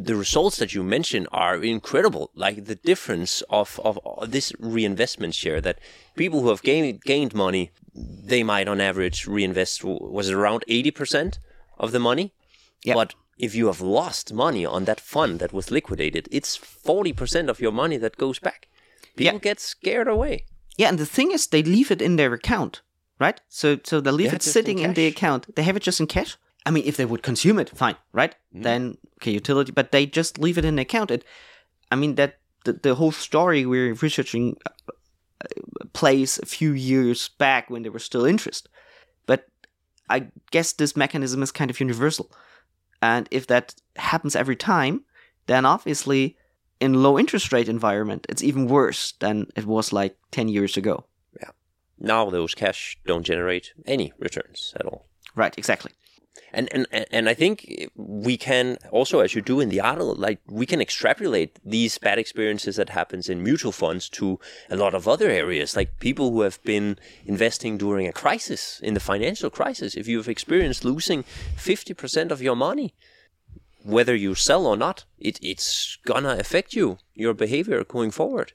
[0.06, 2.30] the results that you mentioned are incredible.
[2.36, 3.98] Like the difference of, of
[4.32, 5.80] this reinvestment share that
[6.16, 10.92] people who have gained gained money, they might on average reinvest was it around eighty
[10.92, 11.40] percent
[11.78, 12.34] of the money.
[12.84, 12.94] Yeah.
[12.94, 17.50] But if you have lost money on that fund that was liquidated, it's forty percent
[17.50, 18.68] of your money that goes back.
[19.16, 19.40] People Yeah.
[19.50, 20.46] get scared away.
[20.78, 22.82] Yeah, and the thing is, they leave it in their account,
[23.20, 23.40] right?
[23.50, 25.54] So, so they leave Yeah, it sitting in in, the account.
[25.56, 26.38] They have it just in cash.
[26.66, 28.36] I mean, if they would consume it, fine, right?
[28.56, 28.64] Mm.
[28.64, 29.72] Then okay, utility.
[29.72, 31.12] But they just leave it in the account.
[31.12, 31.24] It,
[31.92, 34.92] I mean, that the, the whole story we're researching uh,
[35.44, 38.70] uh, plays a few years back when there was still interest.
[39.26, 39.48] But
[40.10, 42.32] I guess this mechanism is kind of universal,
[43.02, 45.06] and if that happens every time,
[45.48, 46.38] then obviously
[46.80, 51.06] in low interest rate environment, it's even worse than it was like ten years ago.
[52.00, 55.06] Now those cash don't generate any returns at all.
[55.36, 55.92] Right, exactly.
[56.52, 60.40] And, and and I think we can also, as you do in the article, like
[60.48, 65.08] we can extrapolate these bad experiences that happens in mutual funds to a lot of
[65.08, 69.96] other areas, like people who have been investing during a crisis, in the financial crisis.
[69.96, 71.24] If you've experienced losing
[71.56, 72.96] fifty percent of your money,
[73.84, 78.54] whether you sell or not, it, it's gonna affect you, your behavior going forward.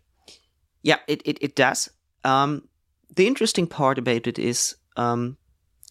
[0.83, 1.91] Yeah, it, it, it does.
[2.25, 2.69] Um,
[3.15, 5.37] the interesting part about it is um,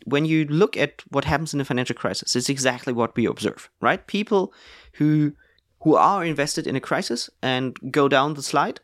[0.06, 3.70] when you look at what happens in a financial crisis, it's exactly what we observe,
[3.82, 4.06] right?
[4.08, 4.54] People
[4.94, 5.34] who
[5.82, 8.80] who are invested in a crisis and go down the slide,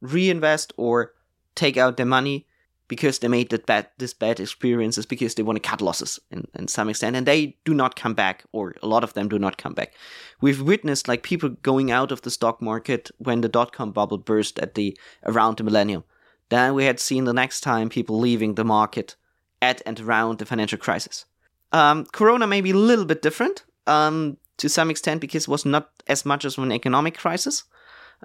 [0.00, 1.12] reinvest or
[1.54, 2.46] take out their money
[2.88, 6.46] because they made that bad this bad experiences because they want to cut losses in,
[6.54, 9.38] in some extent and they do not come back or a lot of them do
[9.38, 9.94] not come back
[10.42, 14.58] we've witnessed like people going out of the stock market when the dot-com bubble burst
[14.58, 16.04] at the around the millennium
[16.52, 19.16] then we had seen the next time people leaving the market
[19.60, 21.24] at and around the financial crisis
[21.72, 25.64] um, corona may be a little bit different um, to some extent because it was
[25.64, 27.64] not as much as an economic crisis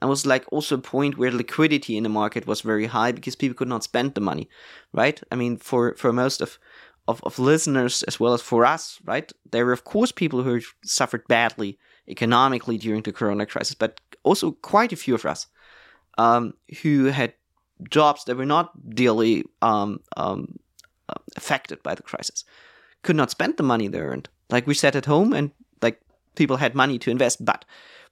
[0.01, 3.35] and was like also a point where liquidity in the market was very high because
[3.35, 4.49] people could not spend the money,
[4.93, 5.21] right?
[5.31, 6.59] I mean, for for most of
[7.07, 9.31] of, of listeners as well as for us, right?
[9.51, 14.51] There were of course people who suffered badly economically during the Corona crisis, but also
[14.51, 15.47] quite a few of us
[16.17, 17.33] um, who had
[17.89, 20.59] jobs that were not dearly um, um,
[21.09, 22.43] uh, affected by the crisis,
[23.03, 24.29] could not spend the money they earned.
[24.49, 26.01] Like we sat at home and like
[26.35, 27.65] people had money to invest, but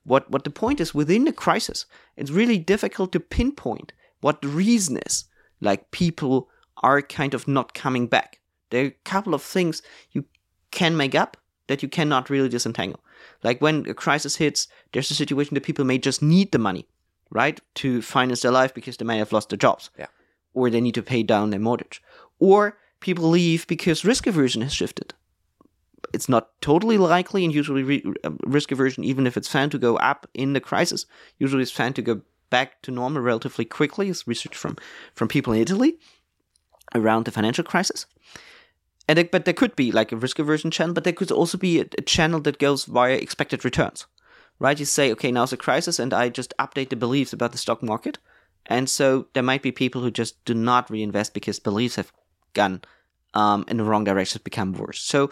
[0.04, 4.48] what what the point is within the crisis, it's really difficult to pinpoint what the
[4.48, 5.24] reason is.
[5.60, 6.48] Like people
[6.82, 8.40] are kind of not coming back.
[8.70, 10.24] There are a couple of things you
[10.70, 11.36] can make up
[11.68, 13.00] that you cannot really disentangle.
[13.42, 16.86] Like when a crisis hits, there's a situation that people may just need the money,
[17.30, 19.90] right, to finance their life because they may have lost their jobs.
[19.98, 20.06] Yeah.
[20.54, 22.02] Or they need to pay down their mortgage.
[22.38, 25.14] Or people leave because risk aversion has shifted.
[26.14, 29.78] It's not totally likely, and usually re- uh, risk aversion, even if it's found to
[29.78, 31.04] go up in the crisis,
[31.38, 34.08] usually it's found to go back to normal relatively quickly.
[34.08, 34.76] It's research from
[35.14, 35.98] from people in Italy
[36.94, 38.06] around the financial crisis.
[39.08, 41.58] And it, but there could be like a risk aversion channel, but there could also
[41.58, 44.06] be a, a channel that goes via expected returns,
[44.58, 44.78] right?
[44.78, 47.82] You say, okay, now's a crisis, and I just update the beliefs about the stock
[47.82, 48.18] market,
[48.66, 52.12] and so there might be people who just do not reinvest because beliefs have
[52.54, 52.82] gone
[53.34, 55.00] um, in the wrong direction, become worse.
[55.00, 55.30] So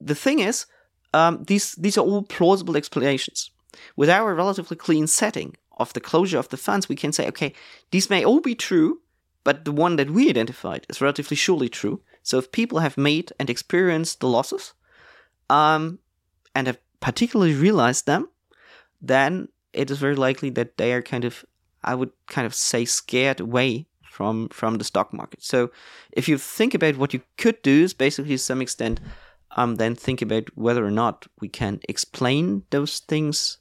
[0.00, 0.66] the thing is,
[1.14, 3.50] um, these these are all plausible explanations.
[3.96, 7.52] With our relatively clean setting of the closure of the funds, we can say, okay,
[7.90, 9.00] these may all be true,
[9.44, 12.00] but the one that we identified is relatively surely true.
[12.22, 14.74] So if people have made and experienced the losses,
[15.48, 16.00] um,
[16.54, 18.28] and have particularly realized them,
[19.00, 21.44] then it is very likely that they are kind of,
[21.82, 25.42] I would kind of say, scared away from from the stock market.
[25.42, 25.70] So
[26.12, 29.00] if you think about what you could do, is basically to some extent,
[29.56, 33.58] um, then think about whether or not we can explain those things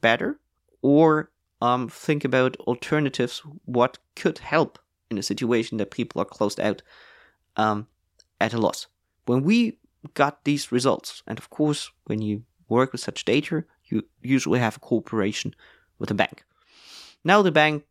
[0.00, 0.40] better,
[0.82, 3.42] or um, think about alternatives.
[3.64, 4.78] What could help
[5.10, 6.82] in a situation that people are closed out
[7.56, 7.86] um,
[8.40, 8.86] at a loss.
[9.26, 9.78] When we
[10.14, 14.76] got these results, and of course, when you work with such data, you usually have
[14.76, 15.54] a cooperation
[15.98, 16.44] with a bank.
[17.24, 17.84] Now the bank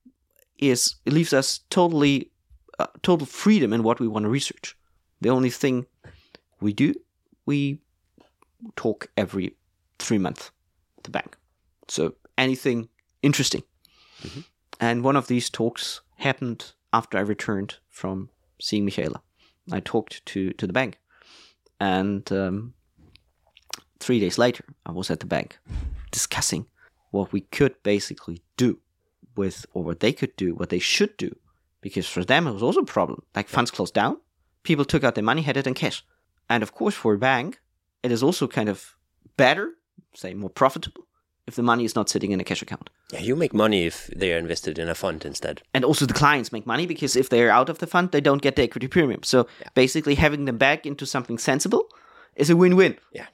[0.57, 2.31] is it leaves us totally
[2.79, 4.75] uh, total freedom in what we want to research.
[5.21, 5.85] The only thing
[6.61, 6.93] we do,
[7.45, 7.79] we
[8.75, 9.55] talk every
[9.97, 10.51] three months
[10.95, 11.37] with the bank.
[11.87, 12.89] So anything
[13.21, 13.63] interesting.
[14.23, 14.41] Mm-hmm.
[14.79, 18.29] And one of these talks happened after I returned from
[18.61, 19.21] seeing Michaela.
[19.71, 20.99] I talked to, to the bank.
[21.79, 22.73] And um,
[23.99, 25.57] three days later, I was at the bank
[26.11, 26.65] discussing
[27.11, 28.79] what we could basically do
[29.35, 31.35] with, or what they could do, what they should do.
[31.81, 33.23] Because for them, it was also a problem.
[33.35, 34.17] Like funds closed down,
[34.63, 36.03] people took out their money, had it in cash.
[36.49, 37.59] And of course, for a bank,
[38.03, 38.95] it is also kind of
[39.37, 39.71] better,
[40.13, 41.05] say more profitable,
[41.47, 42.89] if the money is not sitting in a cash account.
[43.11, 45.61] Yeah, you make money if they are invested in a fund instead.
[45.73, 48.41] And also the clients make money because if they're out of the fund, they don't
[48.41, 49.23] get the equity premium.
[49.23, 49.69] So yeah.
[49.73, 51.89] basically having them back into something sensible
[52.35, 52.97] is a win-win.
[53.13, 53.27] Yeah.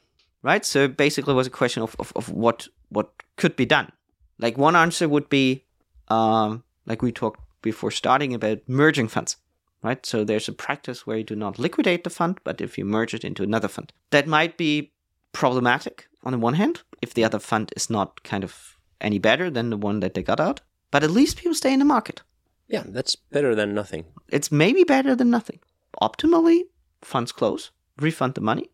[0.45, 0.63] Right?
[0.63, 3.91] So basically it was a question of, of, of what what could be done.
[4.37, 5.65] Like one answer would be
[6.09, 9.37] um, like we talked before starting about merging funds.
[9.81, 10.05] Right?
[10.05, 13.15] So there's a practice where you do not liquidate the fund, but if you merge
[13.15, 13.91] it into another fund.
[14.11, 14.91] That might be
[15.31, 19.49] problematic on the one hand, if the other fund is not kind of any better
[19.49, 20.61] than the one that they got out.
[20.91, 22.21] But at least people stay in the market.
[22.67, 24.05] Yeah, that's better than nothing.
[24.29, 25.59] It's maybe better than nothing.
[26.01, 26.61] Optimally,
[27.01, 28.69] funds close, refund the money,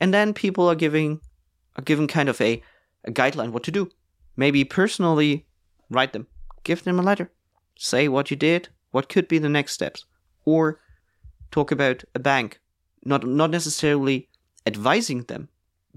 [0.00, 1.20] and then people are giving
[1.76, 2.62] are given kind of a,
[3.04, 3.90] a guideline what to do.
[4.36, 5.46] Maybe personally
[5.90, 6.26] write them,
[6.64, 7.30] give them a letter,
[7.76, 10.04] say what you did, what could be the next steps,
[10.44, 10.80] or
[11.50, 12.60] talk about a bank,
[13.04, 14.28] not not necessarily
[14.66, 15.48] advising them,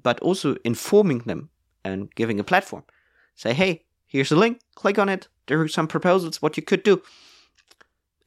[0.01, 1.49] but also informing them
[1.83, 2.83] and giving a platform.
[3.35, 5.27] Say, hey, here's a link, click on it.
[5.47, 7.01] There are some proposals what you could do.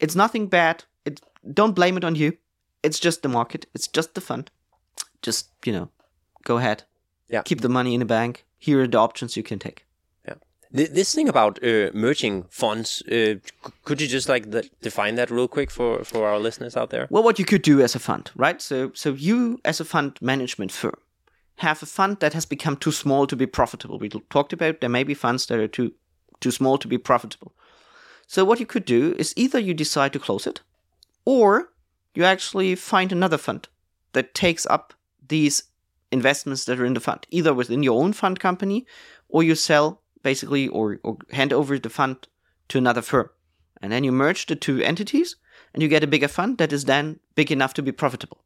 [0.00, 0.84] It's nothing bad.
[1.04, 1.20] It
[1.54, 2.36] don't blame it on you.
[2.82, 3.66] It's just the market.
[3.74, 4.50] It's just the fund.
[5.22, 5.88] Just you know,
[6.44, 6.84] go ahead.
[7.28, 7.42] Yeah.
[7.42, 8.44] Keep the money in the bank.
[8.58, 9.86] Here are the options you can take.
[10.26, 10.34] Yeah.
[10.70, 13.34] This thing about uh, merging funds, uh,
[13.84, 17.06] could you just like the, define that real quick for for our listeners out there?
[17.10, 18.62] Well, what you could do as a fund, right?
[18.62, 20.98] So so you as a fund management firm,
[21.56, 23.98] have a fund that has become too small to be profitable.
[23.98, 25.92] We talked about there may be funds that are too
[26.40, 27.52] too small to be profitable.
[28.26, 30.62] So what you could do is either you decide to close it,
[31.24, 31.70] or
[32.14, 33.68] you actually find another fund
[34.12, 34.94] that takes up
[35.32, 35.64] these
[36.10, 38.86] investments that are in the fund, either within your own fund company,
[39.28, 42.28] or you sell basically or, or hand over the fund
[42.68, 43.30] to another firm.
[43.80, 45.36] And then you merge the two entities
[45.72, 48.44] and you get a bigger fund that is then big enough to be profitable.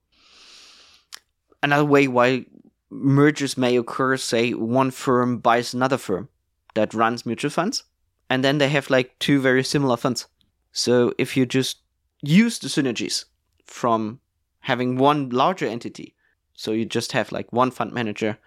[1.62, 2.46] Another way why
[2.88, 6.28] mergers may occur, say one firm buys another firm
[6.74, 7.82] that runs mutual funds,
[8.30, 10.26] and then they have like two very similar funds.
[10.72, 11.78] So if you just
[12.22, 13.24] use the synergies
[13.64, 14.20] from
[14.60, 16.15] having one larger entity,
[16.56, 18.38] so you just have like one fund manager,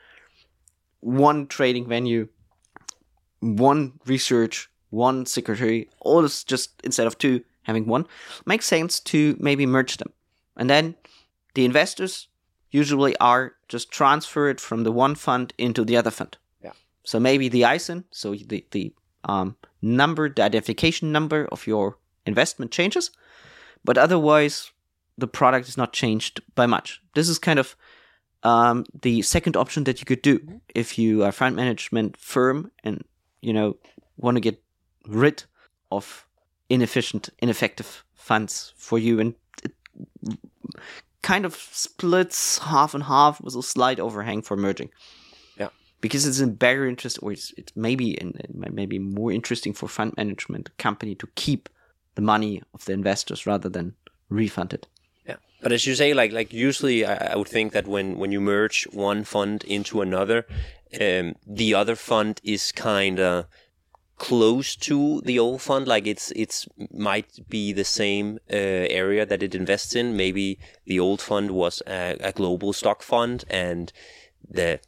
[0.99, 2.27] one trading venue,
[3.39, 8.05] one research, one secretary, all this just instead of two having one,
[8.45, 10.11] makes sense to maybe merge them.
[10.57, 10.95] And then
[11.53, 12.27] the investors
[12.71, 16.37] usually are just transfer it from the one fund into the other fund.
[16.63, 16.73] Yeah.
[17.03, 18.93] So maybe the ISIN, so the the
[19.23, 23.11] um, number, the identification number of your investment changes,
[23.83, 24.71] but otherwise
[25.17, 27.01] the product is not changed by much.
[27.13, 27.75] This is kind of
[28.43, 33.03] um, the second option that you could do if you are fund management firm and
[33.41, 33.77] you know
[34.17, 34.61] want to get
[35.07, 35.43] rid
[35.91, 36.25] of
[36.69, 39.33] inefficient, ineffective funds for you, and
[39.63, 39.73] it
[41.21, 44.89] kind of splits half and half with a slight overhang for merging.
[45.57, 45.69] Yeah,
[45.99, 50.13] because it's in better interest, or it's, it's maybe in, maybe more interesting for fund
[50.15, 51.69] management company to keep
[52.15, 53.95] the money of the investors rather than
[54.29, 54.87] refund it.
[55.61, 58.41] But as you say, like like usually, I, I would think that when when you
[58.41, 60.45] merge one fund into another,
[60.99, 63.45] um, the other fund is kind of
[64.19, 65.87] close to the old fund.
[65.87, 70.15] Like it's it's might be the same uh, area that it invests in.
[70.15, 73.91] Maybe the old fund was a, a, global stock fund and
[74.47, 74.79] the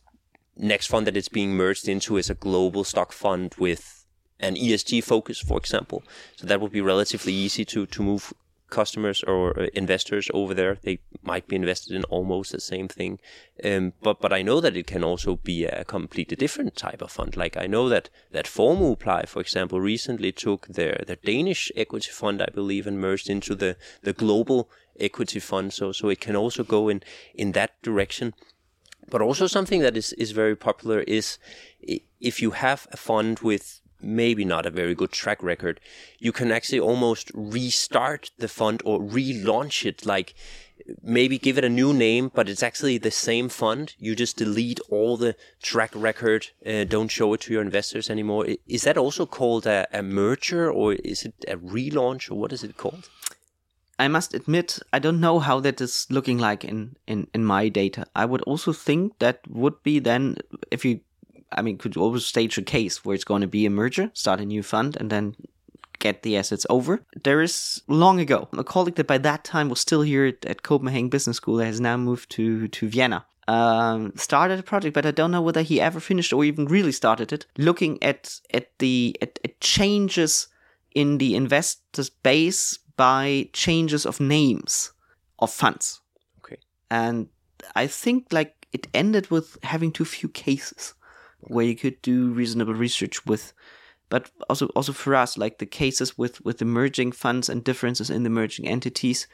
[0.58, 4.06] next fund that it's being merged into is a global stock fund with
[4.40, 6.04] an ESG focus for example.
[6.36, 8.34] So that would be relatively easy to to move
[8.72, 10.78] customers or uh, investors over there.
[10.82, 13.20] They might be invested in almost the same thing.
[13.64, 17.12] Um, but but I know that it can also be a completely different type of
[17.12, 17.38] fund.
[17.38, 22.42] Like I know that that Formuepleje, for example, recently took their their Danish equity fund,
[22.42, 24.70] I believe, and merged into the the global
[25.00, 25.74] equity fund.
[25.74, 27.04] So so it can also go in
[27.36, 28.34] in that direction.
[29.10, 31.38] But also something that is is very popular is
[32.20, 35.80] if you have a fund with maybe not a very good track record,
[36.20, 40.06] you can actually almost restart the fund or relaunch it.
[40.06, 40.34] Like
[41.04, 43.96] maybe give it a new name, but it's actually the same fund.
[44.00, 48.48] You just delete all the track record, uh, don't show it to your investors anymore.
[48.68, 52.64] Is that also called a, a merger or is it a relaunch or what is
[52.64, 53.10] it called?
[54.00, 57.70] I must admit, I don't know how that is looking like in, in, in my
[57.70, 58.08] data.
[58.16, 60.38] I would also think that would be then,
[60.72, 61.02] if you
[61.52, 64.12] I mean, could you always stage a case where it's going to be a merger,
[64.14, 65.36] start a new fund, and then
[66.02, 67.00] get the assets over.
[67.24, 70.64] There is long ago a colleague that by that time was still here at, at
[70.64, 73.26] Copenhagen Business School that has now moved to to Vienna.
[73.48, 76.92] Um, started a project, but I don't know whether he ever finished or even really
[76.92, 77.46] started it.
[77.58, 80.48] Looking at at the at, at changes
[80.94, 84.92] in the investors base by changes of names
[85.40, 86.02] of funds.
[86.40, 86.58] Okay,
[86.90, 87.30] and
[87.76, 90.94] I think like it ended with having too few cases
[91.42, 93.54] where you could do reasonable research with.
[94.10, 98.24] But also also for us like the cases with with emerging funds and differences in
[98.24, 99.28] the merging entities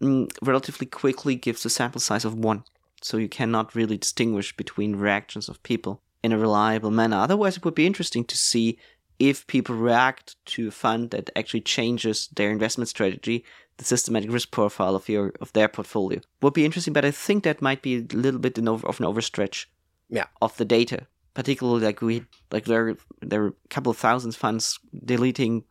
[0.00, 2.64] mm, relatively quickly gives a sample size of one.
[3.02, 7.16] So you cannot really distinguish between reactions of people in a reliable manner.
[7.16, 8.78] Otherwise it would be interesting to see
[9.18, 13.44] if people react to a fund that actually changes their investment strategy
[13.76, 16.20] the systematic risk profile of your of their portfolio.
[16.40, 19.66] Would be interesting but i think that might be a little bit of an overstretch
[20.08, 20.26] yeah.
[20.40, 24.78] of the data particularly like we like there there are a couple of thousands funds
[25.04, 25.64] deleting,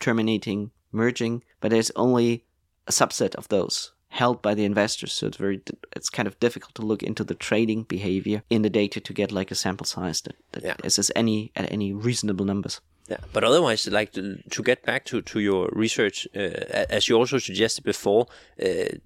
[0.00, 2.44] terminating, merging, but there's only
[2.86, 5.12] a subset of those held by the investors.
[5.12, 5.60] So it's very
[5.94, 9.32] it's kind of difficult to look into the trading behavior in the data to get
[9.32, 10.76] like a sample size that, that yeah.
[10.84, 12.80] is any at any reasonable numbers.
[13.08, 16.40] Yeah, but otherwise, like to, to get back to, to your research, uh,
[16.90, 18.26] as you also suggested before,
[18.60, 18.98] uh,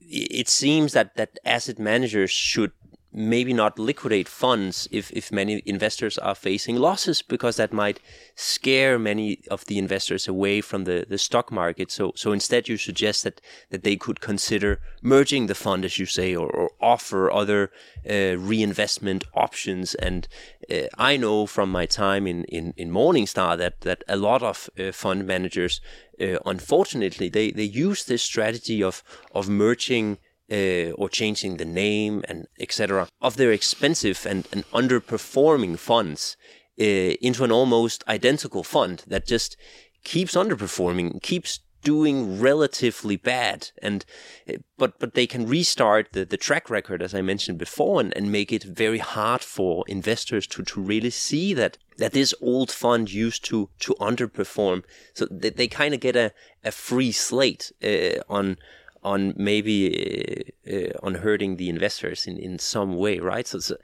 [0.00, 2.72] it seems that, that asset managers should
[3.12, 8.00] maybe not liquidate funds if, if many investors are facing losses because that might
[8.34, 11.90] scare many of the investors away from the, the stock market.
[11.90, 13.40] So so instead you suggest that,
[13.70, 17.70] that they could consider merging the fund as you say or, or offer other
[18.08, 20.26] uh, reinvestment options and
[20.70, 24.70] uh, I know from my time in, in, in Morningstar that, that a lot of
[24.78, 25.80] uh, fund managers
[26.20, 29.02] uh, unfortunately they, they use this strategy of
[29.32, 30.18] of merging
[30.52, 33.08] uh, or changing the name and etc.
[33.20, 36.36] of their expensive and, and underperforming funds
[36.80, 39.56] uh, into an almost identical fund that just
[40.04, 44.04] keeps underperforming, keeps doing relatively bad and
[44.48, 48.16] uh, but but they can restart the, the track record as I mentioned before and,
[48.16, 52.70] and make it very hard for investors to, to really see that that this old
[52.70, 56.32] fund used to to underperform so they, they kind of get a,
[56.62, 58.58] a free slate uh, on
[59.02, 63.46] on maybe uh, uh, on hurting the investors in, in some way, right?
[63.46, 63.76] So, so,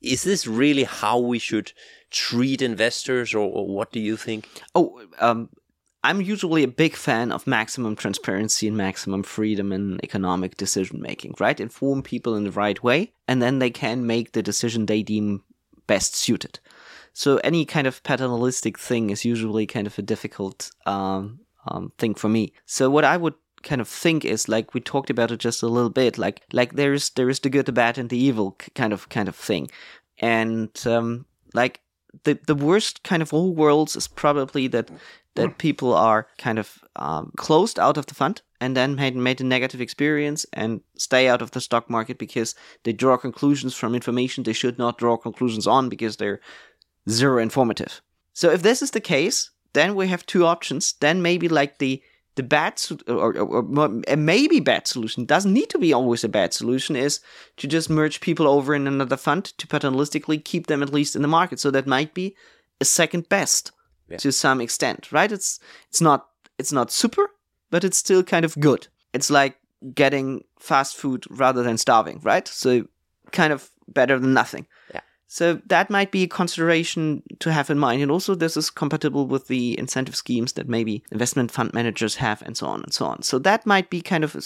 [0.00, 1.72] is this really how we should
[2.10, 4.48] treat investors, or, or what do you think?
[4.74, 5.50] Oh, um,
[6.04, 11.34] I'm usually a big fan of maximum transparency and maximum freedom in economic decision making,
[11.38, 11.60] right?
[11.60, 15.44] Inform people in the right way, and then they can make the decision they deem
[15.86, 16.58] best suited.
[17.12, 22.14] So any kind of paternalistic thing is usually kind of a difficult um, um, thing
[22.14, 22.52] for me.
[22.66, 25.68] So what I would kind of think is like we talked about it just a
[25.68, 28.92] little bit like like there's there is the good the bad and the evil kind
[28.92, 29.68] of kind of thing
[30.18, 31.80] and um like
[32.24, 34.90] the the worst kind of all worlds is probably that
[35.34, 39.40] that people are kind of um, closed out of the fund and then made made
[39.40, 43.94] a negative experience and stay out of the stock market because they draw conclusions from
[43.94, 46.40] information they should not draw conclusions on because they're
[47.08, 48.02] zero informative.
[48.32, 50.94] So if this is the case, then we have two options.
[51.00, 52.02] Then maybe like the
[52.34, 56.28] the bad or, or, or a maybe bad solution doesn't need to be always a
[56.28, 57.20] bad solution is
[57.58, 61.22] to just merge people over in another fund to paternalistically keep them at least in
[61.22, 61.60] the market.
[61.60, 62.34] So that might be
[62.80, 63.72] a second best
[64.08, 64.18] Yeah.
[64.18, 65.32] to some extent, right?
[65.32, 66.26] It's it's not
[66.58, 67.30] it's not super,
[67.70, 68.88] but it's still kind of good.
[69.12, 69.56] It's like
[69.94, 72.48] getting fast food rather than starving, right?
[72.48, 72.86] So
[73.32, 74.66] kind of better than nothing.
[74.94, 75.00] Yeah.
[75.32, 78.02] So that might be a consideration to have in mind.
[78.02, 82.42] And also this is compatible with the incentive schemes that maybe investment fund managers have
[82.42, 83.22] and so on and so on.
[83.22, 84.36] So that might be kind of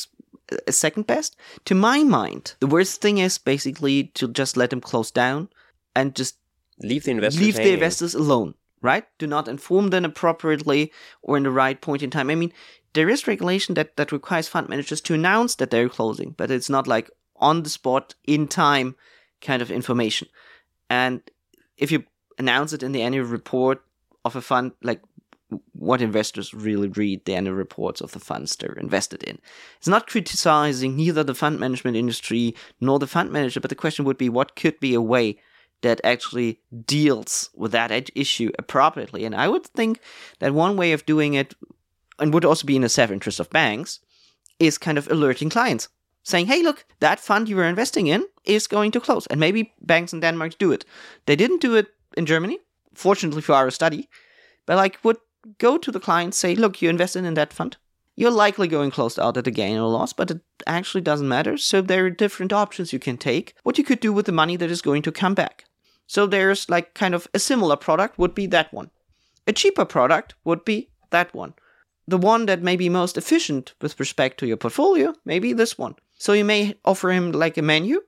[0.65, 1.35] a second best.
[1.65, 5.49] To my mind, the worst thing is basically to just let them close down
[5.97, 6.37] and just
[6.79, 9.07] Leave the investors leave the investors alone, right?
[9.19, 12.31] Do not inform them appropriately or in the right point in time.
[12.31, 12.53] I mean,
[12.93, 16.71] there is regulation that, that requires fund managers to announce that they're closing, but it's
[16.71, 18.95] not like on the spot, in time
[19.41, 20.29] kind of information.
[20.91, 21.23] And
[21.77, 22.05] if you
[22.39, 23.83] announce it in the annual report
[24.25, 25.01] of a fund, like
[25.73, 29.39] what investors really read the annual reports of the funds they're invested in.
[29.79, 34.05] It's not criticizing neither the fund management industry nor the fund manager, but the question
[34.05, 35.39] would be what could be a way
[35.83, 39.25] that actually deals with that issue appropriately.
[39.25, 40.01] And I would think
[40.41, 41.55] that one way of doing it,
[42.19, 44.01] and would also be in the self interest of banks,
[44.59, 45.89] is kind of alerting clients,
[46.27, 49.29] saying, hey, look, that fund you were investing in is going to close.
[49.29, 50.85] And maybe banks in Denmark do it.
[51.27, 52.59] They didn't do it in Germany,
[52.95, 54.09] fortunately for our study,
[54.67, 55.19] but like would
[55.59, 57.77] go to the client, say, look, you invested in that fund.
[58.17, 61.57] You're likely going closed out at a gain or loss, but it actually doesn't matter.
[61.57, 63.55] So there are different options you can take.
[63.63, 65.65] What you could do with the money that is going to come back.
[66.09, 68.91] So there's like kind of a similar product would be that one.
[69.47, 71.55] A cheaper product would be that one.
[72.09, 75.95] The one that may be most efficient with respect to your portfolio, maybe this one.
[76.19, 78.03] So you may offer him like a menu,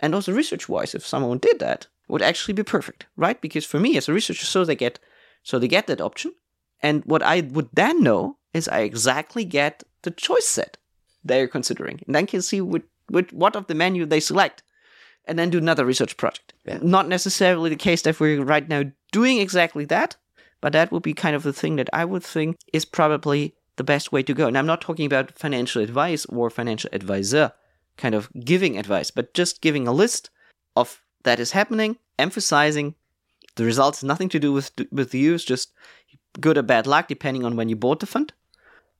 [0.00, 3.40] and also research wise, if someone did that, would actually be perfect, right?
[3.40, 4.98] Because for me as a researcher, so they get
[5.42, 6.32] so they get that option.
[6.82, 10.78] And what I would then know is I exactly get the choice set
[11.24, 12.00] they're considering.
[12.06, 14.62] And then can see what, what, what of the menu they select
[15.26, 16.52] and then do another research project.
[16.66, 16.78] Yeah.
[16.82, 20.16] Not necessarily the case that we're right now doing exactly that,
[20.60, 23.84] but that would be kind of the thing that I would think is probably the
[23.84, 24.46] best way to go.
[24.46, 27.52] And I'm not talking about financial advice or financial advisor
[27.96, 30.30] kind of giving advice, but just giving a list
[30.76, 32.94] of that is happening, emphasizing
[33.56, 35.72] the results nothing to do with with you, it's just
[36.40, 38.32] good or bad luck depending on when you bought the fund.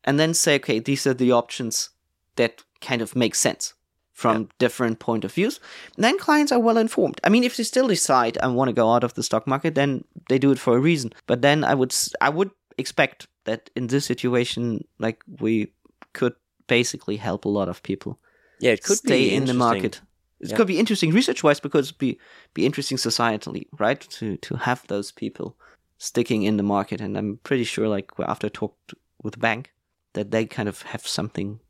[0.05, 1.91] And then say, okay, these are the options
[2.37, 3.75] that kind of make sense
[4.12, 5.59] from different point of views.
[5.97, 7.20] then clients are well informed.
[7.25, 9.75] I mean, if they still decide I want to go out of the stock market,
[9.75, 11.12] then they do it for a reason.
[11.27, 15.72] But then I would I would expect that in this situation, like we
[16.12, 16.34] could
[16.66, 18.18] basically help a lot of people
[18.61, 20.01] Yeah, it could stay be in the market.
[20.40, 20.57] It Yeah.
[20.57, 22.18] could be interesting research wise because it'd be
[22.55, 24.01] be interesting societally, right?
[24.18, 25.57] To to have those people
[25.99, 27.01] sticking in the market.
[27.01, 29.72] And I'm pretty sure like after I talked with the bank
[30.12, 31.61] that they kind of have something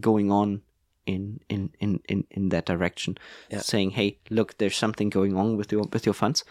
[0.00, 0.62] going on
[1.06, 3.14] in in in in, in that direction.
[3.52, 3.62] Yeah.
[3.62, 6.44] Saying, Hey, look, there's something going on with your with your funds.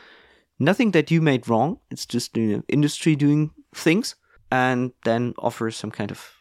[0.57, 1.79] Nothing that you made wrong.
[1.91, 4.15] It's just the industry doing things
[4.51, 6.31] and then offer some kind of,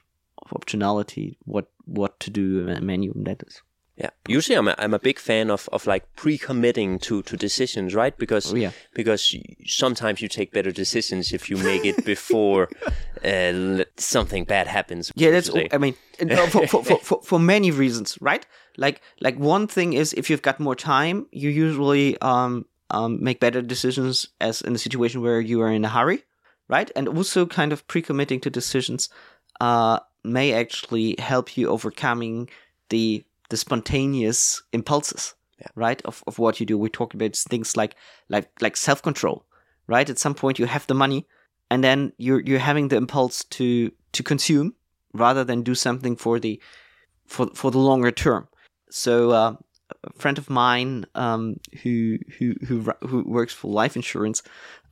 [0.42, 3.62] of optionality what what to do in a menu that is.
[3.96, 4.10] Yeah.
[4.26, 8.16] Usually, I'm a, I'm a big fan of, of like pre-committing to, to decisions, right?
[8.18, 8.72] Because Oh, yeah.
[8.92, 9.36] because
[9.66, 12.68] sometimes you take better decisions if you make it before
[13.24, 15.12] uh, something bad happens.
[15.14, 15.52] Yeah, that's.
[15.52, 15.68] say.
[15.70, 18.44] I mean, for, for, for, for, for many reasons, right?
[18.76, 23.38] Like like one thing is if you've got more time, you usually um um make
[23.38, 26.24] better decisions as in a situation where you are in a hurry,
[26.68, 26.90] right?
[26.96, 29.08] And also kind of pre-committing to decisions
[29.60, 32.48] uh may actually help you overcoming
[32.88, 35.68] the the spontaneous impulses, Yeah.
[35.76, 36.02] right?
[36.04, 36.78] Of of what you do.
[36.78, 37.94] We talk about things like
[38.28, 39.44] like like self control,
[39.86, 40.10] right?
[40.10, 41.26] At some point, you have the money,
[41.70, 44.74] and then you're you're having the impulse to to consume
[45.12, 46.60] rather than do something for the
[47.26, 48.48] for for the longer term.
[48.90, 49.56] So uh,
[50.04, 54.42] a friend of mine um, who who who who works for life insurance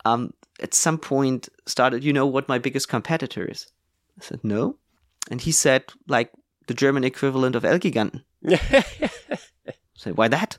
[0.04, 2.04] um, at some point started.
[2.04, 3.66] You know what my biggest competitor is?
[4.18, 4.76] I said no,
[5.30, 6.30] and he said like
[6.66, 8.24] the German equivalent of Elgiganten.
[9.94, 10.58] Say why that?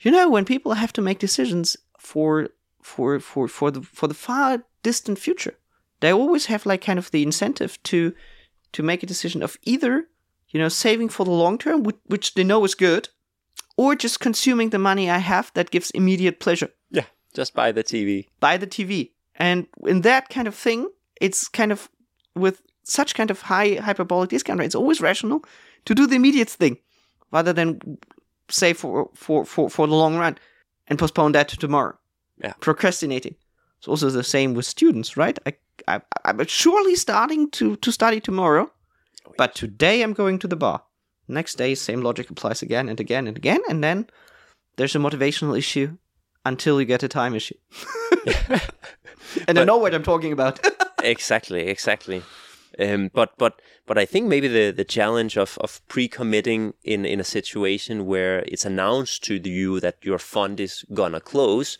[0.00, 2.50] You know when people have to make decisions for
[2.82, 5.54] for for for the for the far distant future,
[6.00, 8.14] they always have like kind of the incentive to
[8.72, 10.08] to make a decision of either
[10.50, 13.08] you know saving for the long term, which, which they know is good,
[13.76, 16.70] or just consuming the money I have that gives immediate pleasure.
[17.34, 18.26] Just buy the TV.
[18.40, 19.10] buy the TV.
[19.36, 21.88] And in that kind of thing, it's kind of
[22.34, 25.44] with such kind of high hyperbolic discount rate, it's always rational
[25.84, 26.78] to do the immediate thing
[27.30, 27.98] rather than
[28.48, 30.38] say for for for, for the long run
[30.86, 31.96] and postpone that to tomorrow.
[32.42, 32.54] Yeah.
[32.60, 33.34] Procrastinating.
[33.78, 35.38] It's also the same with students, right?
[35.46, 35.54] I,
[35.86, 38.70] I I'm surely starting to to study tomorrow,
[39.26, 40.82] oh, but today I'm going to the bar.
[41.28, 44.06] Next day, same logic applies again and again and again, and then
[44.76, 45.96] there's a motivational issue
[46.48, 47.54] until you get a time issue.
[49.46, 50.58] and I know what I'm talking about.
[51.02, 52.22] exactly, exactly.
[52.78, 57.20] Um, but but but I think maybe the, the challenge of, of pre-committing in, in
[57.20, 61.78] a situation where it's announced to you that your fund is gonna close,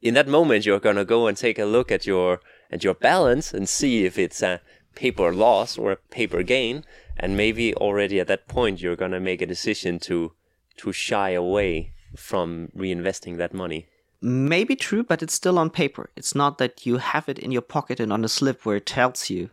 [0.00, 3.54] in that moment you're gonna go and take a look at your at your balance
[3.54, 4.60] and see if it's a
[4.94, 6.84] paper loss or a paper gain,
[7.16, 10.32] and maybe already at that point you're gonna make a decision to
[10.78, 13.86] to shy away from reinvesting that money.
[14.22, 16.10] Maybe true, but it's still on paper.
[16.16, 18.86] It's not that you have it in your pocket and on a slip where it
[18.86, 19.50] tells you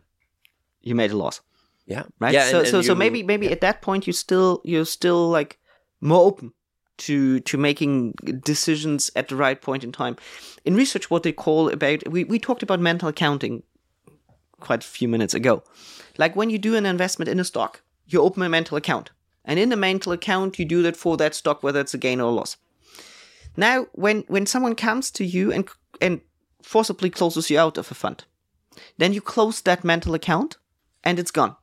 [0.82, 1.40] you made a loss,
[1.86, 2.32] Yeah, right?
[2.34, 4.86] Yeah, so and- so and so you- maybe maybe at that point you still you're
[4.86, 5.58] still like
[6.00, 6.52] more open
[6.96, 8.12] to to making
[8.44, 10.16] decisions at the right point in time.
[10.64, 13.62] In research, what they call about we we talked about mental accounting
[14.60, 15.62] quite a few minutes ago.
[16.16, 19.10] Like when you do an investment in a stock, you open a mental account.
[19.44, 22.20] And in the mental account, you do that for that stock, whether it's a gain
[22.20, 22.56] or a loss.
[23.56, 25.68] Now, when, when someone comes to you and,
[26.00, 26.20] and
[26.62, 28.24] forcibly closes you out of a fund,
[28.98, 30.56] then you close that mental account
[31.04, 31.56] and it's gone.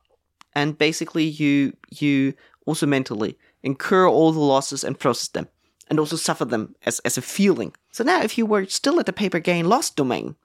[0.54, 2.34] And basically, you, you
[2.66, 5.48] also mentally incur all the losses and process them
[5.88, 7.74] and also suffer them as, as a feeling.
[7.90, 10.36] So now, if you were still at the paper gain loss domain,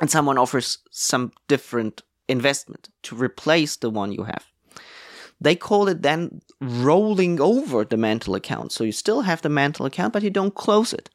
[0.00, 4.46] and someone offers some different investment to replace the one you have.
[5.40, 8.72] They call it then rolling over the mental account.
[8.72, 11.08] So you still have the mental account, but you don't close it.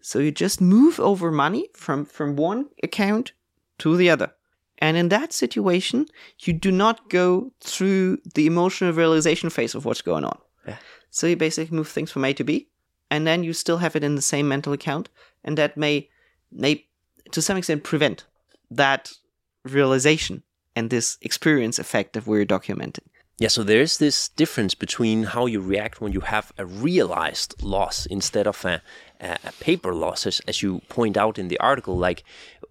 [0.00, 3.32] So you just move over money from, from one account
[3.78, 4.32] to the other.
[4.78, 6.06] And in that situation,
[6.40, 10.38] you do not go through the emotional realization phase of what's going on.
[10.66, 10.76] Yeah.
[11.10, 12.68] So you basically move things from A to B,
[13.10, 15.08] and then you still have it in the same mental account,
[15.42, 16.08] and that may,
[16.52, 16.86] may
[17.32, 18.24] to some extent prevent
[18.70, 19.12] that
[19.64, 20.44] realization
[20.76, 23.08] and this experience effect that we're documenting.
[23.40, 28.04] Yeah, so there's this difference between how you react when you have a realized loss
[28.04, 28.82] instead of a,
[29.20, 31.96] a, paper loss, as, as you point out in the article.
[31.96, 32.24] Like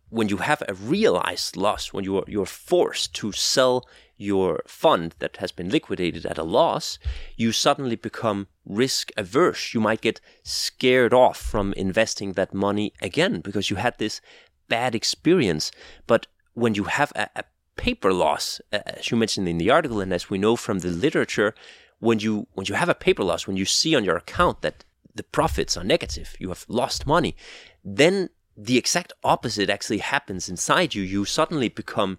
[0.09, 3.87] when you have a realized loss, when you are, you're forced to sell
[4.17, 6.99] your fund that has been liquidated at a loss,
[7.37, 9.73] you suddenly become risk averse.
[9.73, 14.19] You might get scared off from investing that money again because you had this
[14.67, 15.71] bad experience.
[16.07, 17.43] But when you have a, a
[17.77, 20.89] paper loss, uh, as you mentioned in the article, and as we know from the
[20.89, 21.53] literature,
[21.99, 24.83] when you when you have a paper loss, when you see on your account that
[25.15, 27.35] the profits are negative, you have lost money,
[27.83, 31.03] then the exact opposite actually happens inside you.
[31.03, 32.17] You suddenly become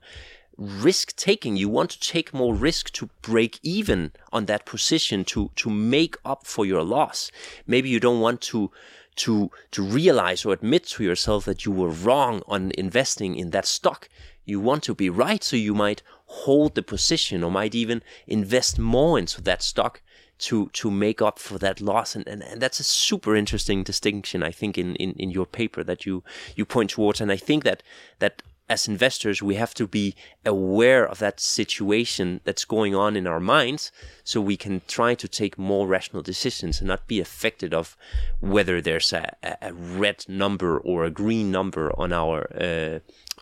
[0.57, 1.57] risk taking.
[1.57, 6.17] You want to take more risk to break even on that position to to make
[6.25, 7.31] up for your loss.
[7.67, 8.71] Maybe you don't want to
[9.17, 13.67] to to realize or admit to yourself that you were wrong on investing in that
[13.67, 14.09] stock.
[14.49, 18.79] You want to be right, so you might hold the position or might even invest
[18.79, 20.01] more into that stock
[20.39, 22.17] to to make up for that loss.
[22.17, 25.85] And, and, and that's a super interesting distinction, I think, in, in, in your paper
[25.85, 26.23] that you
[26.57, 27.21] you point towards.
[27.21, 27.83] And I think that
[28.21, 33.27] that as investors, we have to be aware of that situation that's going on in
[33.27, 33.91] our minds
[34.25, 37.97] so we can try to take more rational decisions and not be affected of
[38.41, 42.99] whether there's a, a red number or a green number on our uh,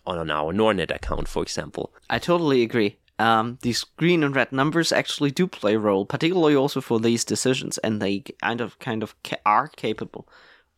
[0.07, 1.93] on our Nordnet account, for example.
[2.09, 2.99] I totally agree.
[3.19, 7.25] Um, these green and red numbers actually do play a role, particularly also for these
[7.25, 10.29] decisions, and they kind of kind of ca- are capable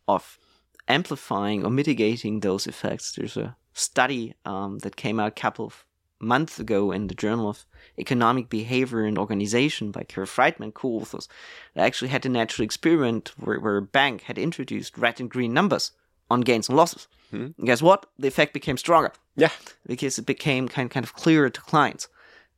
[0.07, 0.39] of
[0.87, 3.11] amplifying or mitigating those effects.
[3.11, 5.85] There's a study um, that came out a couple of
[6.21, 7.65] months ago in the Journal of
[7.97, 11.27] Economic Behavior and Organization by Kerr Friedman, co-authors,
[11.73, 15.53] that actually had a natural experiment where, where a bank had introduced red and green
[15.53, 15.91] numbers
[16.29, 17.07] on gains and losses.
[17.31, 17.47] Hmm.
[17.57, 18.05] And guess what?
[18.17, 19.51] The effect became stronger Yeah.
[19.85, 22.07] because it became kind kind of clearer to clients.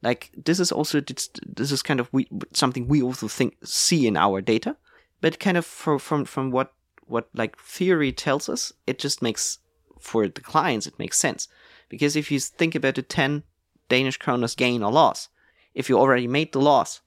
[0.04, 4.18] Like this is also this is kind of we, something we also think see in
[4.18, 4.76] our data,
[5.22, 6.74] but kind of for, from from what
[7.08, 9.60] what like theory tells us, it just makes
[10.00, 11.48] for the clients it makes sense
[11.90, 13.44] because if you think about a ten
[13.90, 15.30] Danish kroners gain or loss,
[15.76, 17.02] if you already made the loss,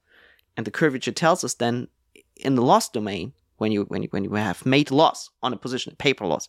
[0.56, 1.88] and the curvature tells us then
[2.36, 5.56] in the loss domain when you when you when you have made loss on a
[5.56, 6.48] position, a paper loss,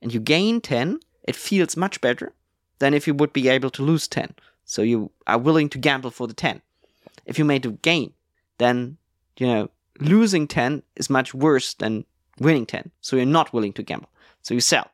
[0.00, 2.32] and you gain ten, it feels much better
[2.78, 4.34] than if you would be able to lose 10.
[4.64, 6.60] So you are willing to gamble for the 10.
[7.24, 8.12] If you made a gain,
[8.58, 8.98] then,
[9.38, 9.70] you know,
[10.00, 12.04] losing 10 is much worse than
[12.38, 12.90] winning 10.
[13.00, 14.10] So you're not willing to gamble.
[14.42, 14.90] So you sell.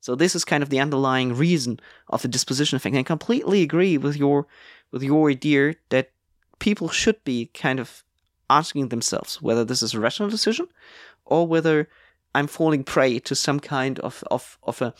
[0.00, 2.94] So this is kind of the underlying reason of the disposition effect.
[2.94, 4.46] And I completely agree with your
[4.90, 6.10] with your idea that
[6.58, 8.04] people should be kind of
[8.58, 10.66] asking themselves whether this is a rational decision
[11.24, 11.88] or whether
[12.34, 14.94] I'm falling prey to some kind of of, of a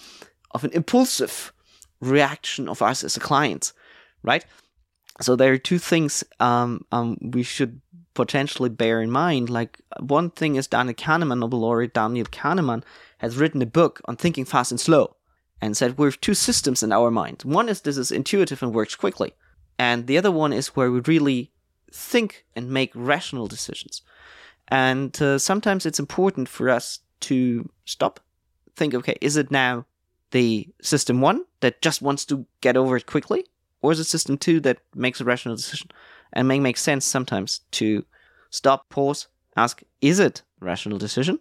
[0.52, 1.52] of an impulsive
[2.00, 3.72] reaction of us as a client,
[4.22, 4.44] right?
[5.20, 7.80] So there are two things um, um, we should
[8.14, 9.48] potentially bear in mind.
[9.48, 12.82] Like one thing is Daniel Kahneman, Nobel laureate Daniel Kahneman,
[13.18, 15.16] has written a book on thinking fast and slow,
[15.60, 17.42] and said we have two systems in our mind.
[17.44, 19.32] One is this is intuitive and works quickly,
[19.78, 21.52] and the other one is where we really
[21.92, 24.02] think and make rational decisions.
[24.68, 28.20] And uh, sometimes it's important for us to stop,
[28.74, 29.86] think, okay, is it now
[30.30, 33.44] the system one that just wants to get over it quickly?
[33.82, 35.90] Or is it system two that makes a rational decision?
[36.32, 38.04] And may make sense sometimes to
[38.50, 39.26] stop, pause,
[39.56, 41.38] ask, is it rational decision?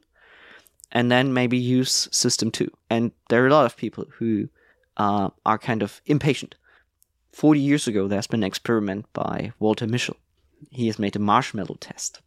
[0.91, 2.69] And then maybe use system two.
[2.89, 4.49] And there are a lot of people who
[4.97, 6.55] uh, are kind of impatient.
[7.31, 10.17] 40 years ago, there's been an experiment by Walter Mischel.
[10.69, 12.21] He has made a marshmallow test.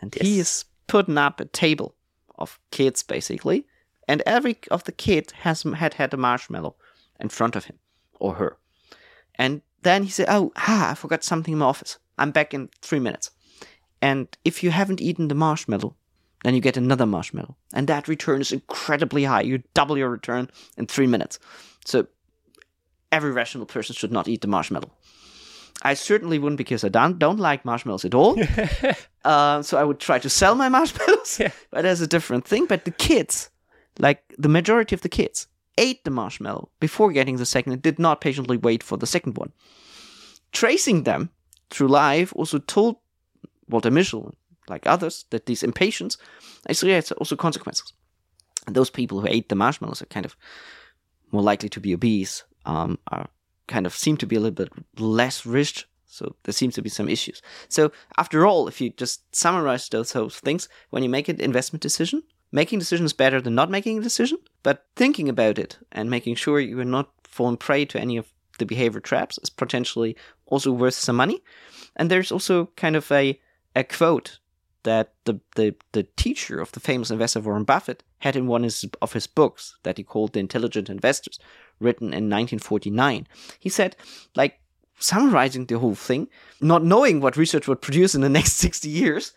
[0.00, 0.26] And yes.
[0.26, 1.94] he is putting up a table
[2.38, 3.66] of kids, basically
[4.08, 6.74] and every of the kids has had had a marshmallow
[7.20, 7.78] in front of him
[8.18, 8.58] or her.
[9.36, 11.98] And then he said, "Oh, ah, I forgot something in my office.
[12.18, 13.30] I'm back in three minutes."
[14.00, 15.96] And if you haven't eaten the marshmallow,
[16.44, 19.42] then you get another marshmallow, and that return is incredibly high.
[19.42, 21.38] You double your return in three minutes.
[21.84, 22.06] So
[23.10, 24.90] every rational person should not eat the marshmallow.
[25.82, 28.38] I certainly wouldn't because I don't don't like marshmallows at all.
[29.24, 31.50] uh, so I would try to sell my marshmallows, yeah.
[31.70, 32.66] but that's a different thing.
[32.66, 33.50] But the kids,
[33.98, 35.46] like the majority of the kids
[35.78, 39.36] ate the marshmallow before getting the second and did not patiently wait for the second
[39.36, 39.52] one.
[40.52, 41.30] Tracing them
[41.70, 42.96] through life also told
[43.68, 44.34] Walter Mischel,
[44.68, 46.18] like others, that these impatience
[46.68, 47.92] actually has also consequences.
[48.66, 50.36] And those people who ate the marshmallows are kind of
[51.32, 53.28] more likely to be obese, um, are
[53.68, 55.86] kind of seem to be a little bit less rich.
[56.06, 57.40] So there seems to be some issues.
[57.68, 61.80] So after all, if you just summarize those, whole things, when you make an investment
[61.82, 66.34] decision, making decisions better than not making a decision, but thinking about it and making
[66.34, 70.14] sure you are not falling prey to any of the behavior traps is potentially
[70.46, 71.42] also worth some money.
[71.96, 73.40] And there's also kind of a,
[73.74, 74.38] a quote
[74.82, 79.12] that the, the, the teacher of the famous investor Warren Buffett had in one of
[79.12, 81.38] his books that he called The Intelligent Investors,
[81.82, 83.26] written in 1949.
[83.58, 83.96] He said,
[84.34, 84.60] like,
[84.98, 86.28] summarizing the whole thing,
[86.60, 89.32] not knowing what research would produce in the next 60 years,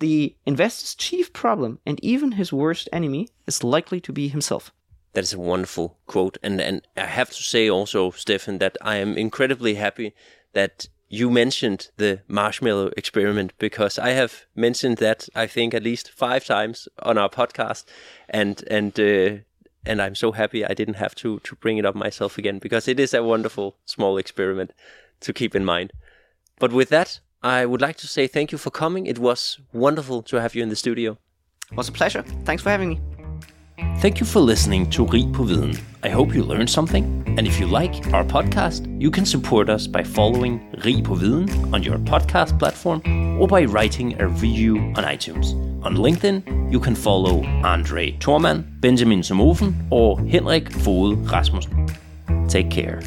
[0.00, 4.72] the investor's chief problem and even his worst enemy is likely to be himself.
[5.12, 6.36] That is a wonderful quote.
[6.42, 10.12] And, and I have to say also, Steffen, that I am incredibly happy
[10.54, 16.10] that you mentioned the marshmallow experiment because I have mentioned that I think at least
[16.10, 17.84] five times on our podcast,
[18.28, 19.42] and and uh,
[19.86, 22.88] and I'm so happy I didn't have to to bring it up myself again because
[22.88, 24.72] it is a wonderful small experiment
[25.20, 25.92] to keep in mind.
[26.58, 29.06] But with that, I would like to say thank you for coming.
[29.06, 31.18] It was wonderful to have you in the studio.
[31.70, 32.22] It was a pleasure.
[32.44, 33.13] Thanks for having me.
[33.76, 35.78] Thank you for listening to Rig på Viden.
[36.02, 37.04] I hope you learned something.
[37.38, 41.74] And if you like our podcast, you can support us by following Rig på Viden
[41.74, 43.02] on your podcast platform
[43.40, 45.54] or by writing a review on iTunes.
[45.84, 51.88] On LinkedIn, you can follow Andre Thormann, Benjamin Somofen or Henrik Fode Rasmussen.
[52.48, 53.00] Take care.